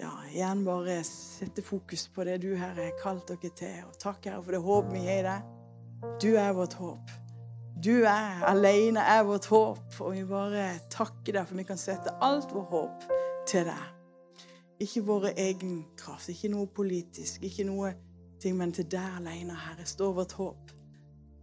ja, 0.00 0.12
igjen 0.32 0.64
bare 0.66 0.98
sette 1.06 1.62
fokus 1.64 2.08
på 2.12 2.24
det 2.28 2.40
du, 2.42 2.50
Herre, 2.56 2.90
har 2.90 3.00
kalt 3.00 3.28
dere 3.30 3.52
til. 3.56 3.80
Og 3.86 3.96
takk, 4.00 4.24
Herre, 4.26 4.42
for 4.42 4.56
det 4.56 4.64
håpet 4.64 4.96
vi 4.96 5.04
har 5.06 5.20
i 5.20 5.26
deg. 5.28 5.50
Du 6.24 6.30
er 6.34 6.56
vårt 6.56 6.76
håp. 6.80 7.21
Du 7.82 8.04
er 8.06 8.44
alene 8.46 9.02
er 9.02 9.24
vårt 9.26 9.48
håp. 9.50 9.96
Og 10.04 10.14
vi 10.14 10.22
bare 10.28 10.68
takker 10.92 11.34
deg 11.34 11.48
for 11.48 11.58
vi 11.58 11.66
kan 11.66 11.80
sette 11.80 12.14
alt 12.22 12.52
vårt 12.54 12.70
håp 12.70 13.06
til 13.50 13.66
deg. 13.66 13.88
Ikke 14.82 15.02
vår 15.06 15.28
egen 15.32 15.80
kraft, 15.98 16.30
ikke 16.30 16.50
noe 16.52 16.68
politisk, 16.74 17.42
ikke 17.46 17.66
noe 17.66 17.92
ting, 18.42 18.56
men 18.58 18.72
til 18.74 18.86
deg 18.90 19.18
alene, 19.18 19.54
Herre, 19.54 19.86
står 19.86 20.14
vårt 20.16 20.34
håp. 20.38 20.72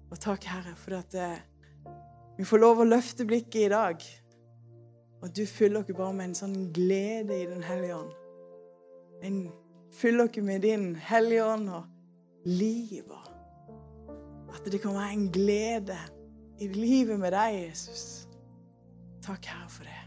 Og 0.10 0.20
takk, 0.20 0.48
Herre, 0.52 0.74
for 0.80 0.98
at 0.98 1.16
eh, 1.16 1.40
vi 2.38 2.48
får 2.48 2.62
lov 2.64 2.84
å 2.84 2.88
løfte 2.88 3.28
blikket 3.28 3.62
i 3.66 3.72
dag. 3.72 4.04
Og 5.20 5.32
du 5.36 5.44
fyller 5.48 5.82
oss 5.82 5.92
bare 5.96 6.16
med 6.16 6.30
en 6.30 6.38
sånn 6.40 6.60
glede 6.76 7.36
i 7.36 7.48
Den 7.50 7.64
hellige 7.68 7.98
ånd. 8.00 8.14
En 9.28 9.42
fyller 9.96 10.30
oss 10.30 10.40
med 10.44 10.64
din 10.64 10.94
hellige 11.10 11.48
ånd 11.48 11.68
og 11.82 12.48
liv. 12.48 13.12
At 14.56 14.72
det 14.72 14.80
kan 14.84 14.96
være 14.96 15.18
en 15.18 15.28
glede 15.36 16.00
i 16.60 16.68
livet 16.68 17.20
med 17.20 17.32
deg, 17.32 17.70
Jesus. 17.70 18.28
Takk, 19.24 19.46
Herre, 19.46 19.70
for 19.70 19.84
det. 19.84 20.00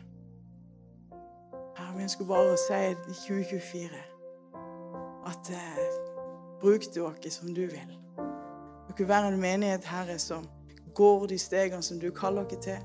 Herre, 1.76 1.96
vi 1.96 2.02
ønsker 2.02 2.28
bare 2.28 2.54
å 2.54 2.60
si 2.60 2.80
i 2.92 2.96
2024 3.16 4.00
at 5.30 5.50
eh, 5.54 6.00
bruk 6.60 6.88
du 6.94 7.04
oss 7.06 7.38
som 7.38 7.52
du 7.54 7.64
vil. 7.66 7.94
Det 8.88 8.96
kunne 8.96 9.08
være 9.08 9.32
en 9.32 9.40
menighet, 9.40 9.84
Herre, 9.84 10.18
som 10.18 10.48
går 10.94 11.26
de 11.32 11.38
stegene 11.38 11.82
som 11.82 12.00
du 12.00 12.10
kaller 12.10 12.44
oss 12.44 12.64
til. 12.64 12.82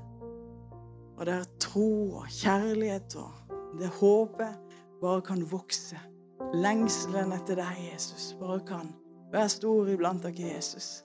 Og 1.18 1.26
der 1.26 1.44
tro 1.60 1.90
og 2.20 2.30
kjærlighet 2.30 3.16
og 3.18 3.78
det 3.80 3.90
håpet 4.00 4.78
bare 5.00 5.22
kan 5.22 5.42
vokse. 5.50 5.98
Lengselen 6.54 7.34
etter 7.34 7.58
deg, 7.58 7.82
Jesus, 7.92 8.32
bare 8.40 8.60
kan 8.66 8.94
være 9.32 9.48
stor 9.52 9.90
iblant 9.92 10.22
dere, 10.24 10.54
Jesus. 10.54 11.02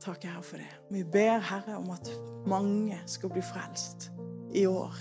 Takk, 0.00 0.24
Herre, 0.24 0.42
for 0.42 0.56
det. 0.56 0.68
Vi 0.90 1.04
ber, 1.04 1.38
Herre, 1.38 1.76
om 1.76 1.90
at 1.90 2.10
mange 2.46 3.00
skal 3.06 3.30
bli 3.30 3.42
frelst 3.42 4.10
i 4.54 4.66
år. 4.66 4.94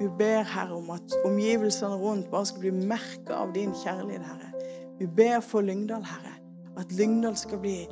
Vi 0.00 0.08
ber, 0.18 0.42
Herre, 0.42 0.74
om 0.76 0.90
at 0.90 1.14
omgivelsene 1.24 1.96
rundt 1.96 2.30
bare 2.30 2.46
skal 2.46 2.60
bli 2.60 2.70
merka 2.70 3.32
av 3.32 3.54
din 3.54 3.72
kjærlighet, 3.84 4.26
Herre. 4.26 4.50
Vi 4.98 5.06
ber 5.06 5.40
for 5.40 5.60
Lyngdal, 5.60 6.04
Herre, 6.04 6.34
at 6.76 6.92
Lyngdal 6.92 7.36
skal 7.36 7.58
bli 7.58 7.86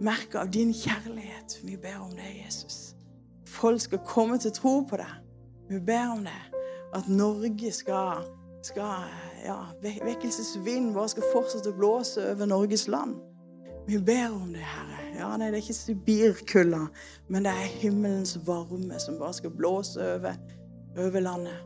merka 0.00 0.38
av 0.38 0.50
din 0.50 0.72
kjærlighet. 0.72 1.58
Vi 1.64 1.76
ber 1.76 1.98
om 2.00 2.10
det, 2.10 2.30
Jesus. 2.46 2.94
Folk 3.46 3.80
skal 3.80 4.00
komme 4.06 4.38
til 4.38 4.52
tro 4.52 4.80
på 4.88 4.96
deg. 4.96 5.12
Vi 5.68 5.80
ber 5.80 6.08
om 6.12 6.24
det. 6.24 6.40
At 6.94 7.08
Norge 7.08 7.72
skal, 7.72 8.24
skal 8.62 9.04
ja, 9.44 9.58
Vekkelsesvind 9.82 10.94
bare 10.94 11.08
skal 11.08 11.28
fortsette 11.32 11.68
å 11.68 11.76
blåse 11.76 12.24
over 12.32 12.48
Norges 12.48 12.88
land. 12.88 13.20
Vi 13.86 13.98
ber 13.98 14.30
om 14.42 14.52
det, 14.52 14.62
Herre. 14.62 14.98
Ja, 15.18 15.36
nei, 15.36 15.46
Det 15.46 15.54
er 15.54 15.62
ikke 15.62 15.74
Sibirkulda, 15.74 16.86
men 17.28 17.44
det 17.44 17.50
er 17.50 17.78
himmelens 17.82 18.38
varme 18.46 18.98
som 19.00 19.18
bare 19.18 19.34
skal 19.34 19.50
blåse 19.50 20.14
over, 20.14 20.32
over 20.98 21.20
landet. 21.20 21.58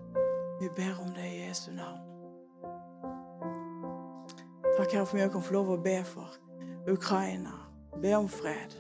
Vi 0.61 0.69
ber 0.77 0.97
om 1.03 1.09
det 1.15 1.25
i 1.25 1.49
Jesu 1.49 1.71
navn. 1.71 2.01
Takk, 4.79 4.93
Herre, 4.93 5.07
for 5.07 5.17
mye 5.17 5.29
vi 5.29 5.33
kan 5.33 5.43
få 5.43 5.53
lov 5.53 5.71
å 5.73 5.79
be 5.85 6.05
for 6.05 6.39
Ukraina. 6.89 7.53
Be 8.03 8.17
om 8.17 8.29
fred. 8.29 8.77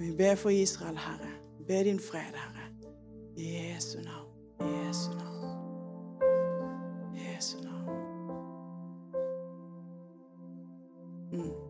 Vi 0.00 0.12
ber 0.16 0.34
for 0.34 0.50
Israel, 0.50 0.96
Herre. 0.96 1.32
Be 1.68 1.84
din 1.84 2.00
fred, 2.00 2.34
Herre. 2.34 2.68
I 3.36 3.72
Jesu 3.72 3.98
navn. 3.98 4.28
I 4.60 4.86
Jesu 4.86 5.10
navn. 5.10 5.44
I 7.14 7.34
Jesu 7.34 7.56
navn. 7.64 7.88
Mm. 11.32 11.69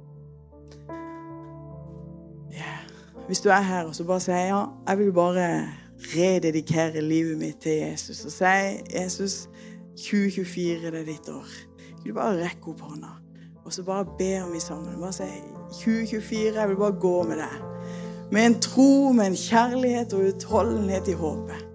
Hvis 3.31 3.41
du 3.41 3.49
er 3.49 3.61
her 3.61 3.85
og 3.85 3.95
så 3.95 4.03
bare 4.05 4.21
sier 4.21 4.49
ja, 4.49 4.65
jeg 4.89 4.99
vil 4.99 5.13
bare 5.15 5.45
rededikere 6.17 6.99
livet 7.01 7.39
mitt 7.39 7.61
til 7.63 7.77
Jesus 7.79 8.25
og 8.27 8.33
si 8.35 8.81
Jesus, 8.91 9.37
2024 9.95 10.91
det 10.91 10.99
er 11.01 11.07
ditt 11.07 11.29
år. 11.31 11.53
Vil 12.03 12.11
du 12.11 12.17
bare 12.17 12.41
rekke 12.41 12.73
opp 12.73 12.83
hånda 12.89 13.13
og 13.63 13.77
så 13.77 13.85
bare 13.87 14.09
be 14.19 14.33
om 14.43 14.51
vi 14.51 14.59
sammen. 14.59 14.99
Bare 14.99 15.13
si 15.15 15.29
2024, 15.79 16.59
jeg 16.59 16.69
vil 16.73 16.81
bare 16.83 16.99
gå 17.07 17.15
med 17.31 17.39
deg. 17.45 17.55
Med 18.33 18.47
en 18.47 18.61
tro, 18.67 19.13
med 19.13 19.31
en 19.31 19.39
kjærlighet 19.39 20.13
og 20.19 20.27
utholdenhet 20.33 21.15
i 21.15 21.19
håpet. 21.23 21.67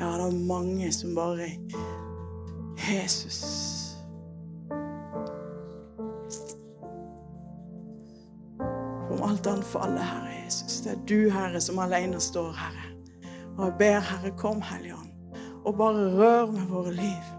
Ja, 0.00 0.14
det 0.16 0.30
er 0.30 0.44
mange 0.48 0.92
som 0.96 1.14
bare 1.14 1.50
Jesus. 2.88 3.44
alt 9.22 9.46
annet 9.46 9.64
faller, 9.64 10.02
Herre 10.02 10.31
Jesus. 10.52 10.80
Det 10.80 10.92
er 10.92 11.04
du, 11.08 11.30
Herre, 11.30 11.60
som 11.60 11.78
alene 11.78 12.20
står, 12.20 12.52
Herre. 12.52 12.88
Og 13.58 13.64
jeg 13.64 13.74
ber, 13.78 14.00
Herre, 14.00 14.32
kom, 14.36 14.62
Hellige 14.62 14.94
Ånd, 14.94 15.38
og 15.64 15.76
bare 15.76 16.10
rør 16.16 16.50
med 16.52 16.66
våre 16.68 16.94
liv. 16.94 17.30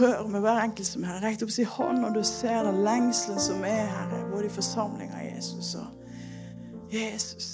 Rør 0.00 0.26
med 0.28 0.40
hver 0.40 0.60
enkelt 0.62 0.86
som 0.86 1.02
er 1.02 1.06
her. 1.06 1.22
Rekt 1.24 1.42
opp 1.42 1.50
sin 1.50 1.66
hånd 1.66 2.02
når 2.02 2.14
du 2.14 2.22
ser 2.26 2.62
den 2.66 2.82
lengselen 2.84 3.40
som 3.40 3.64
er, 3.64 3.86
Herre, 3.90 4.22
både 4.30 4.46
i 4.46 4.52
forsamlinga 4.54 5.22
Jesus 5.24 5.74
og 5.74 5.86
Jesus. 6.92 7.48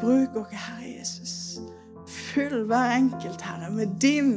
Bruk 0.00 0.36
oss, 0.36 0.52
Herre 0.52 0.90
Jesus. 0.98 1.60
Fyll 2.08 2.64
hver 2.68 2.96
enkelt, 2.96 3.42
Herre, 3.42 3.70
med 3.72 3.96
din, 4.02 4.32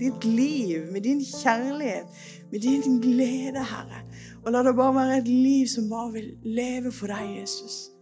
ditt 0.00 0.24
liv, 0.24 0.92
med 0.92 1.00
din 1.04 1.20
kjærlighet, 1.24 2.06
med 2.52 2.60
din 2.60 3.00
glede, 3.00 3.64
Herre. 3.64 4.04
Og 4.44 4.52
la 4.52 4.62
det 4.62 4.76
bare 4.76 4.94
være 4.94 5.18
et 5.18 5.28
liv 5.28 5.66
som 5.68 5.88
bare 5.90 6.12
vil 6.12 6.32
leve 6.44 6.92
for 6.92 7.12
deg, 7.12 7.40
Jesus. 7.40 7.93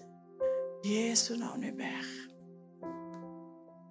Jesu 0.84 1.36
navn 1.36 1.62
vi 1.62 1.70
ber. 1.70 2.11